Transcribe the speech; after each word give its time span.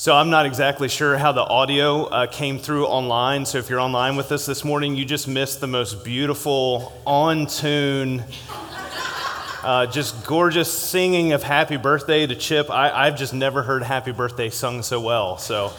So 0.00 0.16
I'm 0.16 0.30
not 0.30 0.46
exactly 0.46 0.88
sure 0.88 1.18
how 1.18 1.32
the 1.32 1.42
audio 1.42 2.04
uh, 2.04 2.26
came 2.26 2.58
through 2.58 2.86
online. 2.86 3.44
So 3.44 3.58
if 3.58 3.68
you're 3.68 3.80
online 3.80 4.16
with 4.16 4.32
us 4.32 4.46
this 4.46 4.64
morning, 4.64 4.96
you 4.96 5.04
just 5.04 5.28
missed 5.28 5.60
the 5.60 5.66
most 5.66 6.04
beautiful, 6.04 6.98
on 7.06 7.44
tune, 7.44 8.24
uh, 9.62 9.84
just 9.88 10.24
gorgeous 10.24 10.72
singing 10.72 11.34
of 11.34 11.42
Happy 11.42 11.76
Birthday 11.76 12.26
to 12.26 12.34
Chip. 12.34 12.70
I, 12.70 13.04
have 13.04 13.18
just 13.18 13.34
never 13.34 13.62
heard 13.62 13.82
Happy 13.82 14.10
Birthday 14.10 14.48
sung 14.48 14.82
so 14.82 15.02
well. 15.02 15.36
So 15.36 15.70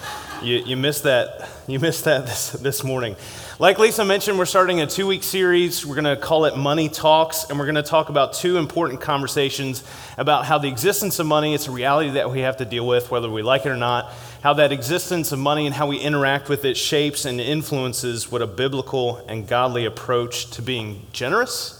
you, 0.42 0.58
you 0.58 0.78
missed 0.78 1.03
that. 1.03 1.49
You 1.67 1.79
missed 1.79 2.05
that 2.05 2.26
this, 2.26 2.51
this 2.51 2.83
morning. 2.83 3.15
Like 3.60 3.78
Lisa 3.78 4.03
mentioned, 4.03 4.40
we're 4.40 4.46
starting 4.46 4.81
a 4.81 4.87
two 4.87 5.05
week 5.05 5.23
series. 5.23 5.85
We're 5.85 5.96
going 5.96 6.15
to 6.15 6.17
call 6.17 6.46
it 6.46 6.58
Money 6.58 6.90
Talks, 6.90 7.46
and 7.49 7.60
we're 7.60 7.65
going 7.65 7.76
to 7.76 7.83
talk 7.83 8.10
about 8.10 8.33
two 8.33 8.58
important 8.58 9.01
conversations 9.01 9.83
about 10.17 10.46
how 10.46 10.58
the 10.58 10.67
existence 10.67 11.19
of 11.19 11.27
money, 11.27 11.54
it's 11.54 11.67
a 11.67 11.72
reality 11.72 12.12
that 12.12 12.31
we 12.31 12.40
have 12.40 12.58
to 12.58 12.65
deal 12.65 12.87
with, 12.87 13.12
whether 13.12 13.29
we 13.29 13.44
like 13.44 13.65
it 13.65 13.69
or 13.69 13.77
not, 13.77 14.12
how 14.41 14.54
that 14.54 14.72
existence 14.72 15.31
of 15.31 15.40
money 15.40 15.65
and 15.65 15.76
how 15.76 15.87
we 15.87 15.97
interact 15.97 16.49
with 16.49 16.66
it 16.66 16.76
shapes 16.76 17.26
and 17.26 17.40
influences 17.40 18.32
what 18.32 18.41
a 18.41 18.48
biblical 18.48 19.18
and 19.27 19.48
godly 19.48 19.85
approach 19.85 20.49
to 20.52 20.62
being 20.62 21.05
generous 21.13 21.77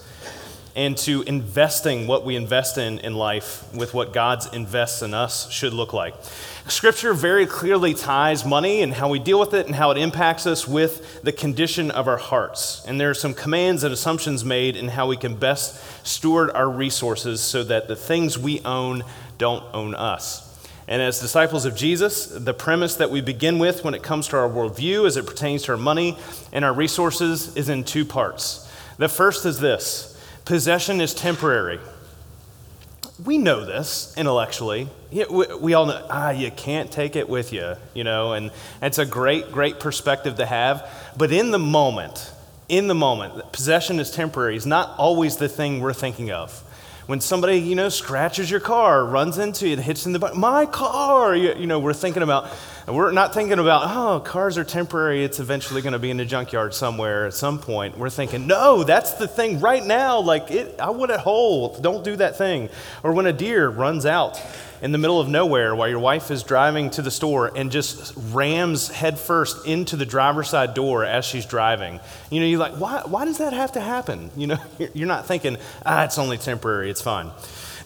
and 0.76 0.98
to 0.98 1.22
investing 1.24 2.08
what 2.08 2.24
we 2.24 2.36
invest 2.36 2.78
in 2.78 3.00
in 3.00 3.14
life 3.14 3.74
with 3.74 3.94
what 3.94 4.14
God 4.14 4.42
invests 4.54 5.02
in 5.02 5.14
us 5.14 5.52
should 5.52 5.74
look 5.74 5.94
like. 5.94 6.16
Scripture 6.72 7.14
very 7.14 7.46
clearly 7.46 7.94
ties 7.94 8.46
money 8.46 8.82
and 8.82 8.94
how 8.94 9.10
we 9.10 9.20
deal 9.20 9.38
with 9.38 9.54
it 9.54 9.66
and 9.66 9.76
how 9.76 9.92
it 9.92 9.98
impacts 9.98 10.48
us 10.48 10.66
with 10.66 11.22
the 11.22 11.32
condition 11.34 11.92
of 11.92 12.08
our 12.08 12.18
hearts. 12.18 12.82
And 12.88 13.00
there 13.00 13.10
are 13.10 13.14
some 13.14 13.34
commands 13.34 13.84
and 13.84 13.94
assumptions 13.94 14.46
made 14.46 14.78
in 14.78 14.88
how 14.88 15.08
we 15.08 15.18
can 15.18 15.36
best 15.36 16.08
steward 16.08 16.50
our 16.52 16.70
resources 16.70 17.42
so 17.42 17.66
that 17.66 17.90
the 17.90 17.96
things 17.96 18.40
we 18.40 18.62
own 18.62 19.04
don't 19.38 19.66
own 19.74 19.94
us. 19.96 20.48
And 20.88 21.02
as 21.02 21.20
disciples 21.20 21.66
of 21.66 21.76
Jesus, 21.76 22.28
the 22.28 22.54
premise 22.54 22.96
that 22.96 23.12
we 23.12 23.20
begin 23.20 23.60
with 23.60 23.84
when 23.84 23.94
it 23.94 24.02
comes 24.02 24.30
to 24.30 24.38
our 24.38 24.50
worldview 24.50 25.06
as 25.06 25.18
it 25.18 25.28
pertains 25.28 25.64
to 25.64 25.74
our 25.74 25.78
money 25.78 26.18
and 26.54 26.64
our 26.64 26.74
resources 26.74 27.56
is 27.58 27.68
in 27.68 27.84
two 27.84 28.06
parts. 28.06 28.72
The 28.98 29.10
first 29.10 29.46
is 29.46 29.60
this 29.60 30.18
possession 30.46 31.02
is 31.02 31.14
temporary 31.14 31.80
we 33.26 33.38
know 33.38 33.66
this 33.66 34.14
intellectually. 34.18 34.88
We, 35.12 35.74
all 35.74 35.86
know, 35.86 36.06
ah, 36.10 36.32
you 36.32 36.52
can't 36.52 36.92
take 36.92 37.16
it 37.16 37.28
with 37.28 37.54
you, 37.54 37.76
you 37.94 38.04
know, 38.04 38.34
and 38.34 38.52
it's 38.82 38.98
a 38.98 39.06
great, 39.06 39.52
great 39.52 39.80
perspective 39.80 40.36
to 40.36 40.46
have. 40.46 40.90
But 41.18 41.32
in 41.32 41.52
the 41.52 41.60
moment, 41.60 42.32
in 42.70 42.88
the 42.88 42.96
moment, 42.96 43.52
possession 43.52 44.00
is 44.00 44.12
temporary, 44.12 44.56
is 44.56 44.66
not 44.66 44.98
always 44.98 45.38
the 45.38 45.50
thing 45.50 45.82
we're 45.82 45.94
thinking 45.94 46.32
of. 46.32 46.64
When 47.12 47.20
somebody, 47.20 47.58
you 47.58 47.76
know, 47.76 47.90
scratches 47.90 48.50
your 48.50 48.62
car, 48.62 49.04
runs 49.04 49.38
into 49.38 49.68
it, 49.68 49.80
hits 49.80 50.06
in 50.06 50.14
the 50.14 50.20
butt, 50.20 50.38
my 50.38 50.66
car, 50.66 51.36
you, 51.36 51.54
you 51.56 51.68
know, 51.68 51.78
we're 51.78 51.92
thinking 51.92 52.24
about, 52.24 52.50
we're 52.88 53.12
not 53.12 53.34
thinking 53.34 53.60
about, 53.60 53.94
oh, 53.94 54.22
cars 54.22 54.58
are 54.58 54.64
temporary. 54.64 55.26
It's 55.26 55.38
eventually 55.42 55.82
going 55.82 55.92
to 55.92 56.00
be 56.00 56.10
in 56.10 56.22
a 56.22 56.26
junkyard 56.26 56.74
somewhere 56.74 57.26
at 57.26 57.34
some 57.34 57.60
point. 57.60 57.98
We're 57.98 58.10
thinking, 58.10 58.48
no, 58.48 58.86
that's 58.86 59.16
the 59.16 59.28
thing 59.28 59.60
right 59.60 59.84
now. 59.84 60.22
Like, 60.22 60.52
it, 60.52 60.80
I 60.80 60.92
want 60.92 61.12
it 61.12 61.20
whole. 61.20 61.78
Don't 61.80 62.02
do 62.06 62.16
that 62.16 62.38
thing. 62.38 62.70
Or 63.04 63.12
when 63.12 63.26
a 63.26 63.34
deer 63.34 63.68
runs 63.68 64.06
out 64.06 64.42
in 64.82 64.92
the 64.92 64.98
middle 64.98 65.20
of 65.20 65.30
nowhere 65.30 65.76
while 65.76 65.88
your 65.88 66.00
wife 66.00 66.32
is 66.32 66.44
driving 66.44 66.90
to 66.92 67.02
the 67.02 67.12
store 67.12 67.52
and 67.56 67.72
just 67.72 68.14
rams 68.32 68.90
headfirst 68.90 69.66
into 69.66 69.96
the 69.96 70.06
driver's 70.06 70.50
side 70.50 70.74
door 70.74 71.06
as 71.06 71.24
she's 71.24 71.46
driving. 71.46 72.00
You 72.30 72.40
know, 72.40 72.46
you're 72.46 72.60
like, 72.60 72.74
why, 72.74 73.04
why 73.06 73.26
does 73.26 73.38
that 73.38 73.54
have 73.54 73.74
to 73.74 73.82
happen? 73.82 74.32
You 74.36 74.48
know, 74.48 74.58
you're 74.94 75.08
not 75.08 75.28
thinking, 75.28 75.58
ah, 75.86 76.04
it's 76.06 76.18
only 76.18 76.38
temporary, 76.38 76.90
it's 76.90 77.02
fine. 77.02 77.32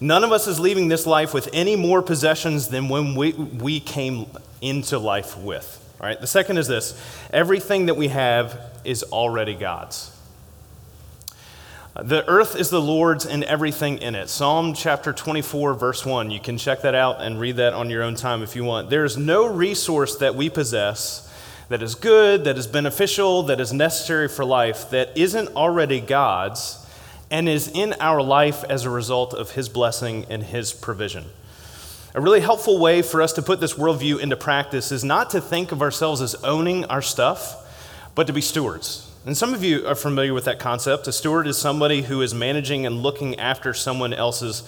None 0.00 0.24
of 0.24 0.32
us 0.32 0.46
is 0.46 0.60
leaving 0.60 0.88
this 0.88 1.06
life 1.06 1.32
with 1.32 1.48
any 1.52 1.76
more 1.76 2.02
possessions 2.02 2.68
than 2.68 2.88
when 2.88 3.14
we, 3.14 3.32
we 3.32 3.80
came 3.80 4.26
into 4.60 4.98
life 4.98 5.38
with. 5.38 5.82
All 6.00 6.06
right. 6.06 6.20
The 6.20 6.26
second 6.26 6.58
is 6.58 6.68
this 6.68 7.00
everything 7.32 7.86
that 7.86 7.96
we 7.96 8.08
have 8.08 8.60
is 8.84 9.02
already 9.04 9.54
God's. 9.54 10.15
The 12.02 12.28
earth 12.28 12.56
is 12.56 12.68
the 12.68 12.80
Lord's 12.80 13.24
and 13.24 13.42
everything 13.44 13.98
in 13.98 14.14
it. 14.14 14.28
Psalm 14.28 14.74
chapter 14.74 15.14
24, 15.14 15.72
verse 15.72 16.04
1. 16.04 16.30
You 16.30 16.40
can 16.40 16.58
check 16.58 16.82
that 16.82 16.94
out 16.94 17.22
and 17.22 17.40
read 17.40 17.56
that 17.56 17.72
on 17.72 17.88
your 17.88 18.02
own 18.02 18.16
time 18.16 18.42
if 18.42 18.54
you 18.54 18.64
want. 18.64 18.90
There 18.90 19.04
is 19.06 19.16
no 19.16 19.46
resource 19.46 20.16
that 20.16 20.34
we 20.34 20.50
possess 20.50 21.22
that 21.70 21.82
is 21.82 21.94
good, 21.94 22.44
that 22.44 22.58
is 22.58 22.66
beneficial, 22.66 23.44
that 23.44 23.60
is 23.60 23.72
necessary 23.72 24.28
for 24.28 24.44
life 24.44 24.90
that 24.90 25.16
isn't 25.16 25.48
already 25.56 26.00
God's 26.00 26.86
and 27.30 27.48
is 27.48 27.68
in 27.68 27.94
our 27.98 28.22
life 28.22 28.62
as 28.64 28.84
a 28.84 28.90
result 28.90 29.32
of 29.32 29.52
His 29.52 29.70
blessing 29.70 30.26
and 30.28 30.42
His 30.42 30.74
provision. 30.74 31.24
A 32.14 32.20
really 32.20 32.40
helpful 32.40 32.78
way 32.78 33.00
for 33.00 33.22
us 33.22 33.32
to 33.32 33.42
put 33.42 33.58
this 33.58 33.72
worldview 33.72 34.20
into 34.20 34.36
practice 34.36 34.92
is 34.92 35.02
not 35.02 35.30
to 35.30 35.40
think 35.40 35.72
of 35.72 35.80
ourselves 35.80 36.20
as 36.20 36.34
owning 36.44 36.84
our 36.84 37.02
stuff, 37.02 37.56
but 38.14 38.26
to 38.26 38.34
be 38.34 38.42
stewards. 38.42 39.10
And 39.26 39.36
some 39.36 39.54
of 39.54 39.64
you 39.64 39.84
are 39.88 39.96
familiar 39.96 40.32
with 40.32 40.44
that 40.44 40.60
concept. 40.60 41.08
A 41.08 41.12
steward 41.12 41.48
is 41.48 41.58
somebody 41.58 42.02
who 42.02 42.22
is 42.22 42.32
managing 42.32 42.86
and 42.86 43.02
looking 43.02 43.40
after 43.40 43.74
someone 43.74 44.14
else's 44.14 44.62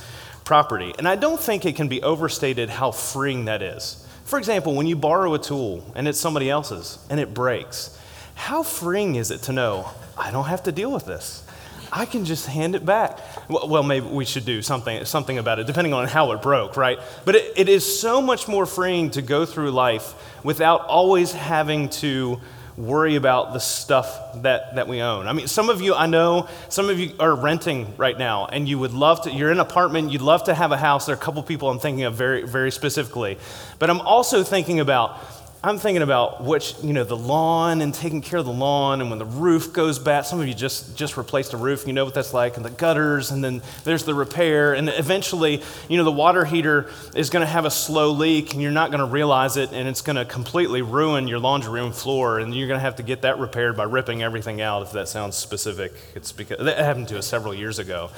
property. 0.44 0.92
And 0.98 1.06
I 1.06 1.14
don't 1.14 1.38
think 1.38 1.64
it 1.64 1.76
can 1.76 1.86
be 1.86 2.02
overstated 2.02 2.68
how 2.68 2.90
freeing 2.90 3.44
that 3.44 3.62
is. 3.62 4.04
For 4.24 4.36
example, 4.36 4.74
when 4.74 4.88
you 4.88 4.96
borrow 4.96 5.32
a 5.34 5.38
tool 5.38 5.84
and 5.94 6.08
it's 6.08 6.18
somebody 6.18 6.50
else's 6.50 6.98
and 7.08 7.20
it 7.20 7.32
breaks, 7.32 7.96
how 8.34 8.64
freeing 8.64 9.14
is 9.14 9.30
it 9.30 9.42
to 9.42 9.52
know, 9.52 9.90
I 10.16 10.32
don't 10.32 10.46
have 10.46 10.64
to 10.64 10.72
deal 10.72 10.90
with 10.90 11.06
this? 11.06 11.46
I 11.92 12.04
can 12.04 12.24
just 12.24 12.46
hand 12.46 12.74
it 12.74 12.84
back. 12.84 13.20
Well, 13.48 13.84
maybe 13.84 14.08
we 14.08 14.24
should 14.24 14.44
do 14.44 14.60
something, 14.60 15.04
something 15.04 15.38
about 15.38 15.60
it, 15.60 15.68
depending 15.68 15.92
on 15.92 16.08
how 16.08 16.32
it 16.32 16.42
broke, 16.42 16.76
right? 16.76 16.98
But 17.24 17.36
it, 17.36 17.52
it 17.56 17.68
is 17.68 18.00
so 18.00 18.20
much 18.20 18.48
more 18.48 18.66
freeing 18.66 19.12
to 19.12 19.22
go 19.22 19.46
through 19.46 19.70
life 19.70 20.14
without 20.42 20.84
always 20.86 21.30
having 21.30 21.90
to 21.90 22.40
worry 22.78 23.16
about 23.16 23.52
the 23.52 23.58
stuff 23.58 24.42
that, 24.42 24.76
that 24.76 24.86
we 24.86 25.02
own. 25.02 25.26
I 25.26 25.32
mean, 25.32 25.48
some 25.48 25.68
of 25.68 25.80
you, 25.80 25.94
I 25.94 26.06
know, 26.06 26.48
some 26.68 26.88
of 26.88 26.98
you 27.00 27.12
are 27.18 27.34
renting 27.34 27.92
right 27.96 28.16
now, 28.16 28.46
and 28.46 28.68
you 28.68 28.78
would 28.78 28.92
love 28.92 29.22
to, 29.22 29.30
you're 29.32 29.50
in 29.50 29.58
an 29.58 29.60
apartment, 29.60 30.12
you'd 30.12 30.22
love 30.22 30.44
to 30.44 30.54
have 30.54 30.70
a 30.70 30.76
house. 30.76 31.06
There 31.06 31.14
are 31.14 31.18
a 31.18 31.20
couple 31.20 31.42
people 31.42 31.68
I'm 31.68 31.80
thinking 31.80 32.04
of 32.04 32.14
very, 32.14 32.42
very 32.44 32.70
specifically. 32.70 33.36
But 33.80 33.90
I'm 33.90 34.00
also 34.00 34.44
thinking 34.44 34.78
about, 34.78 35.18
I'm 35.62 35.78
thinking 35.78 36.02
about 36.02 36.44
which, 36.44 36.76
you 36.84 36.92
know, 36.92 37.02
the 37.02 37.16
lawn 37.16 37.82
and 37.82 37.92
taking 37.92 38.20
care 38.20 38.38
of 38.38 38.44
the 38.44 38.52
lawn, 38.52 39.00
and 39.00 39.10
when 39.10 39.18
the 39.18 39.24
roof 39.24 39.72
goes 39.72 39.98
bad, 39.98 40.24
some 40.24 40.40
of 40.40 40.46
you 40.46 40.54
just, 40.54 40.96
just 40.96 41.16
replaced 41.16 41.52
a 41.52 41.56
roof, 41.56 41.84
you 41.84 41.92
know 41.92 42.04
what 42.04 42.14
that's 42.14 42.32
like, 42.32 42.56
and 42.56 42.64
the 42.64 42.70
gutters, 42.70 43.32
and 43.32 43.42
then 43.42 43.60
there's 43.82 44.04
the 44.04 44.14
repair, 44.14 44.74
and 44.74 44.88
eventually, 44.88 45.60
you 45.88 45.96
know, 45.96 46.04
the 46.04 46.12
water 46.12 46.44
heater 46.44 46.88
is 47.16 47.28
going 47.28 47.40
to 47.44 47.50
have 47.50 47.64
a 47.64 47.72
slow 47.72 48.12
leak, 48.12 48.52
and 48.52 48.62
you're 48.62 48.70
not 48.70 48.92
going 48.92 49.00
to 49.00 49.12
realize 49.12 49.56
it, 49.56 49.72
and 49.72 49.88
it's 49.88 50.00
going 50.00 50.14
to 50.14 50.24
completely 50.24 50.80
ruin 50.80 51.26
your 51.26 51.40
laundry 51.40 51.72
room 51.72 51.90
floor, 51.90 52.38
and 52.38 52.54
you're 52.54 52.68
going 52.68 52.78
to 52.78 52.84
have 52.84 52.94
to 52.96 53.02
get 53.02 53.22
that 53.22 53.40
repaired 53.40 53.76
by 53.76 53.82
ripping 53.82 54.22
everything 54.22 54.60
out, 54.60 54.82
if 54.82 54.92
that 54.92 55.08
sounds 55.08 55.36
specific. 55.36 55.92
It's 56.14 56.30
because 56.30 56.64
that 56.64 56.78
happened 56.78 57.08
to 57.08 57.18
us 57.18 57.26
several 57.26 57.52
years 57.52 57.80
ago. 57.80 58.10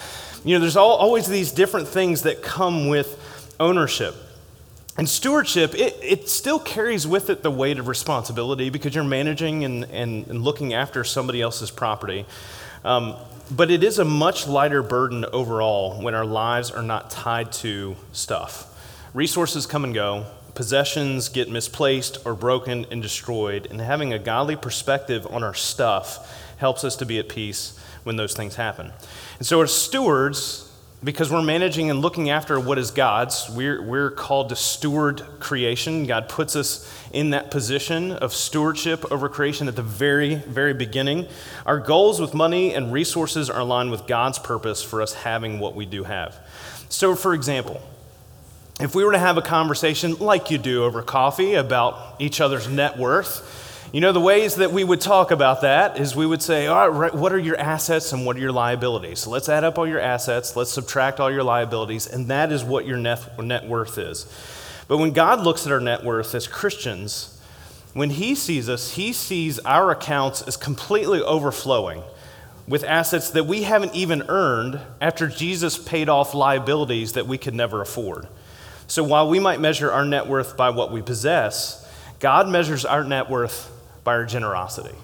You 0.44 0.56
know, 0.56 0.60
there's 0.60 0.76
all, 0.76 0.96
always 0.96 1.26
these 1.26 1.52
different 1.52 1.88
things 1.88 2.24
that 2.24 2.42
come 2.42 2.88
with 2.88 3.54
ownership. 3.58 4.14
And 5.00 5.08
stewardship, 5.08 5.74
it, 5.74 5.98
it 6.02 6.28
still 6.28 6.58
carries 6.58 7.06
with 7.06 7.30
it 7.30 7.42
the 7.42 7.50
weight 7.50 7.78
of 7.78 7.88
responsibility 7.88 8.68
because 8.68 8.94
you're 8.94 9.02
managing 9.02 9.64
and, 9.64 9.84
and, 9.84 10.26
and 10.26 10.42
looking 10.42 10.74
after 10.74 11.04
somebody 11.04 11.40
else's 11.40 11.70
property. 11.70 12.26
Um, 12.84 13.16
but 13.50 13.70
it 13.70 13.82
is 13.82 13.98
a 13.98 14.04
much 14.04 14.46
lighter 14.46 14.82
burden 14.82 15.24
overall 15.32 16.02
when 16.02 16.14
our 16.14 16.26
lives 16.26 16.70
are 16.70 16.82
not 16.82 17.08
tied 17.08 17.50
to 17.52 17.96
stuff. 18.12 18.78
Resources 19.14 19.64
come 19.64 19.84
and 19.84 19.94
go, 19.94 20.26
possessions 20.54 21.30
get 21.30 21.48
misplaced 21.48 22.18
or 22.26 22.34
broken 22.34 22.84
and 22.90 23.00
destroyed, 23.00 23.68
and 23.70 23.80
having 23.80 24.12
a 24.12 24.18
godly 24.18 24.54
perspective 24.54 25.26
on 25.30 25.42
our 25.42 25.54
stuff 25.54 26.30
helps 26.58 26.84
us 26.84 26.94
to 26.96 27.06
be 27.06 27.18
at 27.18 27.30
peace 27.30 27.80
when 28.02 28.16
those 28.16 28.34
things 28.34 28.56
happen. 28.56 28.92
And 29.38 29.46
so, 29.46 29.62
as 29.62 29.72
stewards, 29.72 30.69
because 31.02 31.30
we're 31.30 31.42
managing 31.42 31.90
and 31.90 32.00
looking 32.00 32.28
after 32.28 32.60
what 32.60 32.78
is 32.78 32.90
God's. 32.90 33.48
We're, 33.50 33.82
we're 33.82 34.10
called 34.10 34.50
to 34.50 34.56
steward 34.56 35.22
creation. 35.40 36.06
God 36.06 36.28
puts 36.28 36.54
us 36.54 36.92
in 37.12 37.30
that 37.30 37.50
position 37.50 38.12
of 38.12 38.34
stewardship 38.34 39.10
over 39.10 39.28
creation 39.28 39.66
at 39.66 39.76
the 39.76 39.82
very, 39.82 40.34
very 40.34 40.74
beginning. 40.74 41.26
Our 41.64 41.78
goals 41.78 42.20
with 42.20 42.34
money 42.34 42.74
and 42.74 42.92
resources 42.92 43.48
are 43.48 43.60
aligned 43.60 43.90
with 43.90 44.06
God's 44.06 44.38
purpose 44.38 44.82
for 44.82 45.00
us 45.00 45.14
having 45.14 45.58
what 45.58 45.74
we 45.74 45.86
do 45.86 46.04
have. 46.04 46.36
So, 46.90 47.14
for 47.14 47.32
example, 47.32 47.80
if 48.78 48.94
we 48.94 49.04
were 49.04 49.12
to 49.12 49.18
have 49.18 49.38
a 49.38 49.42
conversation 49.42 50.16
like 50.18 50.50
you 50.50 50.58
do 50.58 50.84
over 50.84 51.02
coffee 51.02 51.54
about 51.54 52.16
each 52.18 52.40
other's 52.40 52.68
net 52.68 52.98
worth, 52.98 53.68
you 53.92 54.00
know, 54.00 54.12
the 54.12 54.20
ways 54.20 54.54
that 54.56 54.70
we 54.70 54.84
would 54.84 55.00
talk 55.00 55.32
about 55.32 55.62
that 55.62 55.98
is 55.98 56.14
we 56.14 56.24
would 56.24 56.42
say, 56.42 56.68
all 56.68 56.90
right, 56.90 57.12
what 57.12 57.32
are 57.32 57.38
your 57.38 57.58
assets 57.58 58.12
and 58.12 58.24
what 58.24 58.36
are 58.36 58.40
your 58.40 58.52
liabilities? 58.52 59.18
So 59.18 59.30
let's 59.30 59.48
add 59.48 59.64
up 59.64 59.78
all 59.78 59.86
your 59.86 59.98
assets, 59.98 60.54
let's 60.54 60.70
subtract 60.70 61.18
all 61.18 61.30
your 61.30 61.42
liabilities, 61.42 62.06
and 62.06 62.28
that 62.28 62.52
is 62.52 62.62
what 62.62 62.86
your 62.86 62.96
net, 62.96 63.36
net 63.42 63.66
worth 63.66 63.98
is. 63.98 64.26
But 64.86 64.98
when 64.98 65.12
God 65.12 65.40
looks 65.40 65.66
at 65.66 65.72
our 65.72 65.80
net 65.80 66.04
worth 66.04 66.36
as 66.36 66.46
Christians, 66.46 67.40
when 67.92 68.10
He 68.10 68.36
sees 68.36 68.68
us, 68.68 68.92
He 68.92 69.12
sees 69.12 69.58
our 69.60 69.90
accounts 69.90 70.42
as 70.42 70.56
completely 70.56 71.20
overflowing 71.20 72.04
with 72.68 72.84
assets 72.84 73.30
that 73.30 73.46
we 73.46 73.64
haven't 73.64 73.96
even 73.96 74.22
earned 74.28 74.78
after 75.00 75.26
Jesus 75.26 75.76
paid 75.76 76.08
off 76.08 76.32
liabilities 76.32 77.14
that 77.14 77.26
we 77.26 77.38
could 77.38 77.54
never 77.54 77.82
afford. 77.82 78.28
So 78.86 79.02
while 79.02 79.28
we 79.28 79.40
might 79.40 79.60
measure 79.60 79.90
our 79.90 80.04
net 80.04 80.28
worth 80.28 80.56
by 80.56 80.70
what 80.70 80.92
we 80.92 81.02
possess, 81.02 81.84
God 82.20 82.48
measures 82.48 82.84
our 82.84 83.02
net 83.02 83.28
worth 83.28 83.72
by 84.04 84.12
our 84.12 84.24
generosity. 84.24 84.96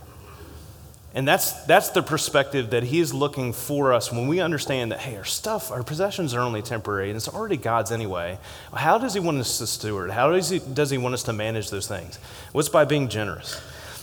And 1.17 1.27
that's, 1.27 1.65
that's 1.65 1.89
the 1.91 2.03
perspective 2.03 2.71
that 2.71 2.83
he 2.83 3.01
is 3.01 3.15
looking 3.15 3.55
for 3.55 3.95
us 3.95 4.13
when 4.13 4.29
we 4.29 4.41
understand 4.41 4.93
that, 4.93 4.99
hey, 4.99 5.17
our 5.17 5.25
stuff, 5.25 5.73
our 5.73 5.83
possessions 5.83 6.35
are 6.35 6.41
only 6.41 6.61
temporary 6.61 7.09
and 7.09 7.17
it's 7.17 7.27
already 7.27 7.57
God's 7.57 7.91
anyway. 7.91 8.39
How 8.75 8.99
does 8.99 9.15
he 9.15 9.21
want 9.21 9.39
us 9.39 9.57
to 9.57 9.67
steward? 9.67 10.11
How 10.11 10.31
does 10.31 10.51
he, 10.51 10.59
does 10.59 10.91
he 10.91 10.99
want 10.99 11.15
us 11.15 11.23
to 11.23 11.33
manage 11.33 11.71
those 11.71 11.89
things? 11.89 12.19
What's 12.53 12.69
by 12.69 12.85
being 12.85 13.09
generous? 13.09 13.59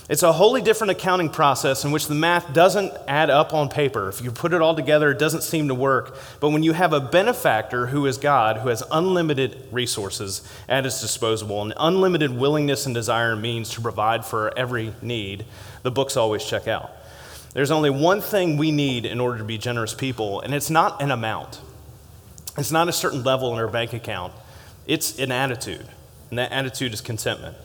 It's 0.06 0.22
a 0.22 0.34
wholly 0.34 0.60
different 0.60 0.90
accounting 0.90 1.30
process 1.30 1.82
in 1.82 1.90
which 1.90 2.08
the 2.08 2.14
math 2.14 2.52
doesn't 2.52 2.92
add 3.08 3.30
up 3.30 3.54
on 3.54 3.70
paper. 3.70 4.10
If 4.10 4.20
you 4.20 4.30
put 4.30 4.52
it 4.52 4.60
all 4.60 4.74
together, 4.74 5.10
it 5.10 5.18
doesn't 5.18 5.42
seem 5.42 5.68
to 5.68 5.74
work. 5.74 6.18
But 6.40 6.50
when 6.50 6.62
you 6.62 6.74
have 6.74 6.92
a 6.92 7.00
benefactor 7.00 7.86
who 7.86 8.04
is 8.04 8.18
God, 8.18 8.58
who 8.58 8.68
has 8.68 8.82
unlimited 8.90 9.66
resources 9.72 10.46
at 10.68 10.84
his 10.84 11.00
disposal, 11.00 11.62
and 11.62 11.72
unlimited 11.78 12.36
willingness 12.36 12.84
and 12.84 12.94
desire 12.94 13.32
and 13.32 13.40
means 13.40 13.70
to 13.70 13.80
provide 13.80 14.26
for 14.26 14.52
every 14.58 14.92
need, 15.00 15.46
the 15.82 15.90
books 15.90 16.18
always 16.18 16.44
check 16.44 16.68
out. 16.68 16.90
There's 17.54 17.70
only 17.70 17.88
one 17.88 18.20
thing 18.20 18.58
we 18.58 18.72
need 18.72 19.06
in 19.06 19.20
order 19.20 19.38
to 19.38 19.44
be 19.44 19.56
generous 19.56 19.94
people, 19.94 20.42
and 20.42 20.52
it's 20.52 20.68
not 20.68 21.00
an 21.00 21.12
amount. 21.12 21.60
It's 22.58 22.72
not 22.72 22.88
a 22.88 22.92
certain 22.92 23.22
level 23.22 23.54
in 23.54 23.58
our 23.58 23.68
bank 23.68 23.94
account. 23.94 24.34
It's 24.86 25.18
an 25.18 25.32
attitude, 25.32 25.86
and 26.28 26.38
that 26.38 26.52
attitude 26.52 26.92
is 26.92 27.00
contentment. 27.00 27.56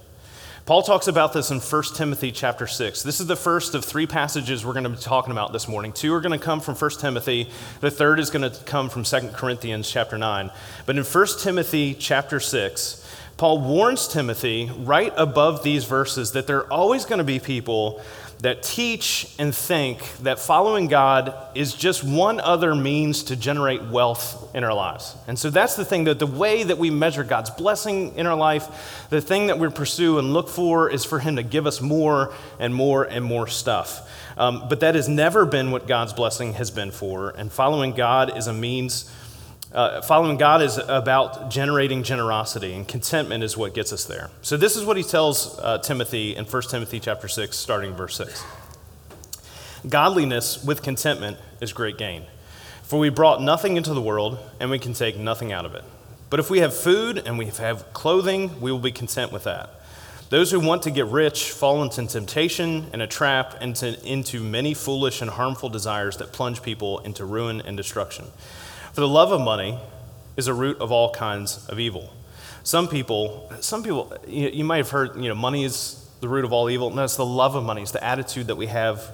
Paul 0.69 0.83
talks 0.83 1.07
about 1.07 1.33
this 1.33 1.49
in 1.49 1.59
1 1.59 1.83
Timothy 1.95 2.31
chapter 2.31 2.67
6. 2.67 3.01
This 3.01 3.19
is 3.19 3.25
the 3.25 3.35
first 3.35 3.73
of 3.73 3.83
three 3.83 4.05
passages 4.05 4.63
we're 4.63 4.73
going 4.73 4.83
to 4.83 4.91
be 4.91 4.97
talking 4.97 5.31
about 5.31 5.51
this 5.51 5.67
morning. 5.67 5.91
Two 5.91 6.13
are 6.13 6.21
going 6.21 6.37
to 6.39 6.45
come 6.45 6.59
from 6.59 6.75
1 6.75 6.91
Timothy. 6.99 7.49
The 7.81 7.89
third 7.89 8.19
is 8.19 8.29
going 8.29 8.51
to 8.51 8.55
come 8.65 8.87
from 8.87 9.03
2 9.03 9.29
Corinthians 9.29 9.89
chapter 9.89 10.15
9. 10.15 10.51
But 10.85 10.95
in 10.95 11.03
1 11.03 11.27
Timothy 11.39 11.95
chapter 11.95 12.39
6, 12.39 13.03
Paul 13.37 13.61
warns 13.61 14.07
Timothy 14.07 14.69
right 14.77 15.11
above 15.17 15.63
these 15.63 15.85
verses 15.85 16.33
that 16.33 16.45
there 16.45 16.57
are 16.57 16.71
always 16.71 17.03
going 17.03 17.17
to 17.17 17.23
be 17.23 17.39
people 17.39 17.99
that 18.41 18.63
teach 18.63 19.35
and 19.37 19.53
think 19.53 20.17
that 20.19 20.39
following 20.39 20.87
God 20.87 21.35
is 21.55 21.73
just 21.73 22.05
one 22.05 22.39
other 22.39 22.73
means 22.73 23.23
to 23.23 23.35
generate 23.35 23.83
wealth 23.83 24.55
in 24.55 24.63
our 24.63 24.73
lives. 24.73 25.13
And 25.27 25.37
so 25.37 25.49
that's 25.49 25.75
the 25.75 25.83
thing 25.83 26.05
that 26.05 26.19
the 26.19 26.27
way 26.27 26.63
that 26.63 26.77
we 26.77 26.89
measure 26.89 27.25
God's 27.25 27.49
blessing 27.49 28.15
in 28.15 28.25
our 28.25 28.37
life, 28.37 29.07
the 29.09 29.19
thing 29.19 29.47
that 29.47 29.59
we 29.59 29.69
pursue 29.69 30.19
and 30.19 30.31
look 30.31 30.47
for 30.47 30.89
is 30.89 31.03
for 31.03 31.19
Him 31.19 31.35
to 31.35 31.43
give 31.43 31.67
us 31.67 31.81
more 31.81 32.33
and 32.59 32.73
more 32.73 33.03
and 33.03 33.25
more 33.25 33.47
stuff. 33.47 34.09
Um, 34.37 34.67
but 34.69 34.79
that 34.79 34.95
has 34.95 35.09
never 35.09 35.45
been 35.45 35.71
what 35.71 35.85
God's 35.85 36.13
blessing 36.13 36.53
has 36.53 36.71
been 36.71 36.91
for. 36.91 37.31
And 37.31 37.51
following 37.51 37.91
God 37.91 38.37
is 38.37 38.47
a 38.47 38.53
means 38.53 39.11
uh, 39.71 40.01
following 40.01 40.37
God 40.37 40.61
is 40.63 40.77
about 40.77 41.51
generating 41.51 42.01
generosity, 42.01 42.73
and 42.73 42.87
contentment 42.87 43.43
is 43.43 43.55
what 43.55 43.75
gets 43.75 43.93
us 43.93 44.05
there. 44.05 44.29
So 44.41 44.57
this 44.57 44.75
is 44.75 44.83
what 44.83 44.97
he 44.97 45.03
tells 45.03 45.59
uh, 45.59 45.77
Timothy 45.77 46.35
in 46.35 46.45
1 46.45 46.61
Timothy 46.63 46.99
chapter 46.99 47.27
6, 47.27 47.55
starting 47.55 47.93
verse 47.93 48.15
6. 48.15 48.43
Godliness 49.87 50.63
with 50.63 50.81
contentment 50.81 51.37
is 51.61 51.71
great 51.71 51.97
gain. 51.97 52.23
For 52.81 52.97
we 52.97 53.09
brought 53.09 53.41
nothing 53.41 53.77
into 53.77 53.93
the 53.93 54.01
world, 54.01 54.39
and 54.59 54.71
we 54.71 54.79
can 54.79 54.93
take 54.93 55.17
nothing 55.17 55.51
out 55.51 55.65
of 55.65 55.75
it. 55.75 55.83
But 56.31 56.39
if 56.39 56.49
we 56.49 56.59
have 56.59 56.75
food 56.75 57.21
and 57.23 57.37
we 57.37 57.45
have 57.45 57.93
clothing, 57.93 58.59
we 58.59 58.71
will 58.71 58.79
be 58.79 58.91
content 58.91 59.31
with 59.31 59.43
that. 59.43 59.69
Those 60.29 60.51
who 60.51 60.59
want 60.59 60.83
to 60.83 60.91
get 60.91 61.05
rich 61.07 61.51
fall 61.51 61.81
into 61.81 62.05
temptation 62.05 62.87
and 62.93 63.01
a 63.01 63.07
trap 63.07 63.55
and 63.61 63.69
into, 63.81 64.07
into 64.07 64.43
many 64.43 64.75
foolish 64.75 65.21
and 65.21 65.29
harmful 65.29 65.69
desires 65.69 66.17
that 66.17 66.31
plunge 66.31 66.61
people 66.61 66.99
into 66.99 67.25
ruin 67.25 67.61
and 67.61 67.75
destruction. 67.75 68.25
For 68.93 69.01
the 69.01 69.07
love 69.07 69.31
of 69.31 69.41
money 69.41 69.79
is 70.37 70.47
a 70.47 70.53
root 70.53 70.79
of 70.79 70.91
all 70.91 71.11
kinds 71.11 71.67
of 71.67 71.79
evil. 71.79 72.13
Some 72.63 72.87
people, 72.87 73.51
some 73.61 73.83
people, 73.83 74.13
you, 74.27 74.49
you 74.49 74.63
might 74.63 74.77
have 74.77 74.89
heard, 74.89 75.15
you 75.15 75.29
know, 75.29 75.35
money 75.35 75.63
is 75.63 76.07
the 76.21 76.27
root 76.27 76.45
of 76.45 76.53
all 76.53 76.69
evil. 76.69 76.89
No, 76.89 77.03
it's 77.03 77.15
the 77.15 77.25
love 77.25 77.55
of 77.55 77.63
money. 77.63 77.81
It's 77.81 77.91
the 77.91 78.03
attitude 78.03 78.47
that 78.47 78.55
we 78.55 78.67
have 78.67 79.11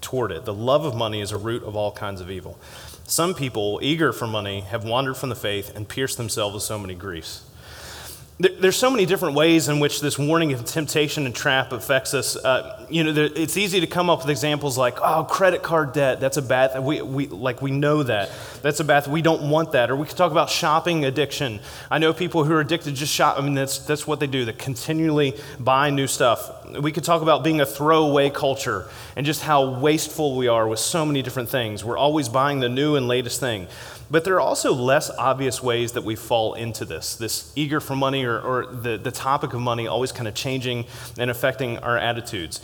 toward 0.00 0.32
it. 0.32 0.44
The 0.44 0.54
love 0.54 0.84
of 0.84 0.94
money 0.94 1.20
is 1.20 1.32
a 1.32 1.38
root 1.38 1.62
of 1.62 1.76
all 1.76 1.92
kinds 1.92 2.20
of 2.20 2.30
evil. 2.30 2.58
Some 3.06 3.34
people, 3.34 3.80
eager 3.82 4.12
for 4.12 4.26
money, 4.26 4.60
have 4.60 4.84
wandered 4.84 5.16
from 5.16 5.28
the 5.28 5.34
faith 5.34 5.74
and 5.74 5.88
pierced 5.88 6.16
themselves 6.16 6.54
with 6.54 6.62
so 6.62 6.78
many 6.78 6.94
griefs. 6.94 7.44
There's 8.40 8.74
so 8.74 8.90
many 8.90 9.06
different 9.06 9.36
ways 9.36 9.68
in 9.68 9.78
which 9.78 10.00
this 10.00 10.18
warning 10.18 10.52
of 10.52 10.64
temptation 10.64 11.24
and 11.24 11.32
trap 11.32 11.70
affects 11.70 12.14
us. 12.14 12.34
Uh, 12.34 12.84
you 12.90 13.04
know, 13.04 13.28
it's 13.36 13.56
easy 13.56 13.78
to 13.78 13.86
come 13.86 14.10
up 14.10 14.22
with 14.22 14.28
examples 14.28 14.76
like, 14.76 14.98
"Oh, 15.00 15.22
credit 15.22 15.62
card 15.62 15.92
debt. 15.92 16.18
That's 16.18 16.36
a 16.36 16.42
bad. 16.42 16.72
Th- 16.72 16.82
we, 16.82 17.00
we 17.00 17.26
like 17.28 17.62
we 17.62 17.70
know 17.70 18.02
that. 18.02 18.32
That's 18.60 18.80
a 18.80 18.84
bad. 18.84 19.06
We 19.06 19.22
don't 19.22 19.48
want 19.50 19.70
that." 19.72 19.88
Or 19.88 19.94
we 19.94 20.04
could 20.04 20.16
talk 20.16 20.32
about 20.32 20.50
shopping 20.50 21.04
addiction. 21.04 21.60
I 21.92 21.98
know 21.98 22.12
people 22.12 22.42
who 22.42 22.54
are 22.54 22.60
addicted 22.60 22.96
just 22.96 23.14
shop. 23.14 23.38
I 23.38 23.40
mean, 23.40 23.54
that's 23.54 23.78
that's 23.78 24.04
what 24.04 24.18
they 24.18 24.26
do. 24.26 24.44
They 24.44 24.52
continually 24.52 25.34
buy 25.60 25.90
new 25.90 26.08
stuff. 26.08 26.50
We 26.80 26.90
could 26.90 27.04
talk 27.04 27.22
about 27.22 27.44
being 27.44 27.60
a 27.60 27.66
throwaway 27.66 28.30
culture 28.30 28.88
and 29.14 29.24
just 29.24 29.42
how 29.42 29.78
wasteful 29.78 30.36
we 30.36 30.48
are 30.48 30.66
with 30.66 30.80
so 30.80 31.06
many 31.06 31.22
different 31.22 31.50
things. 31.50 31.84
We're 31.84 31.98
always 31.98 32.28
buying 32.28 32.58
the 32.58 32.68
new 32.68 32.96
and 32.96 33.06
latest 33.06 33.38
thing. 33.38 33.68
But 34.10 34.24
there 34.24 34.34
are 34.34 34.40
also 34.40 34.74
less 34.74 35.10
obvious 35.10 35.62
ways 35.62 35.92
that 35.92 36.04
we 36.04 36.14
fall 36.14 36.54
into 36.54 36.84
this 36.84 37.14
this 37.14 37.52
eager 37.54 37.80
for 37.80 37.94
money 37.96 38.23
or, 38.24 38.40
or 38.40 38.66
the, 38.66 38.96
the 38.96 39.10
topic 39.10 39.54
of 39.54 39.60
money 39.60 39.86
always 39.86 40.12
kind 40.12 40.28
of 40.28 40.34
changing 40.34 40.86
and 41.18 41.30
affecting 41.30 41.78
our 41.78 41.98
attitudes. 41.98 42.60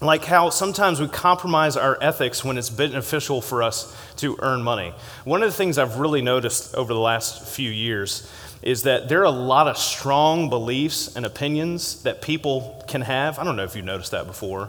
Like 0.00 0.24
how 0.24 0.50
sometimes 0.50 1.00
we 1.00 1.08
compromise 1.08 1.76
our 1.76 1.96
ethics 2.02 2.44
when 2.44 2.58
it's 2.58 2.68
beneficial 2.68 3.40
for 3.40 3.62
us 3.62 3.96
to 4.16 4.36
earn 4.40 4.62
money. 4.62 4.92
One 5.24 5.42
of 5.42 5.48
the 5.50 5.56
things 5.56 5.78
I've 5.78 5.96
really 5.96 6.20
noticed 6.20 6.74
over 6.74 6.92
the 6.92 7.00
last 7.00 7.48
few 7.48 7.70
years 7.70 8.30
is 8.62 8.82
that 8.82 9.08
there 9.08 9.20
are 9.20 9.24
a 9.24 9.30
lot 9.30 9.68
of 9.68 9.78
strong 9.78 10.50
beliefs 10.50 11.16
and 11.16 11.24
opinions 11.24 12.02
that 12.02 12.20
people 12.20 12.84
can 12.88 13.00
have. 13.00 13.38
I 13.38 13.44
don't 13.44 13.56
know 13.56 13.64
if 13.64 13.74
you've 13.74 13.84
noticed 13.84 14.10
that 14.10 14.26
before, 14.26 14.68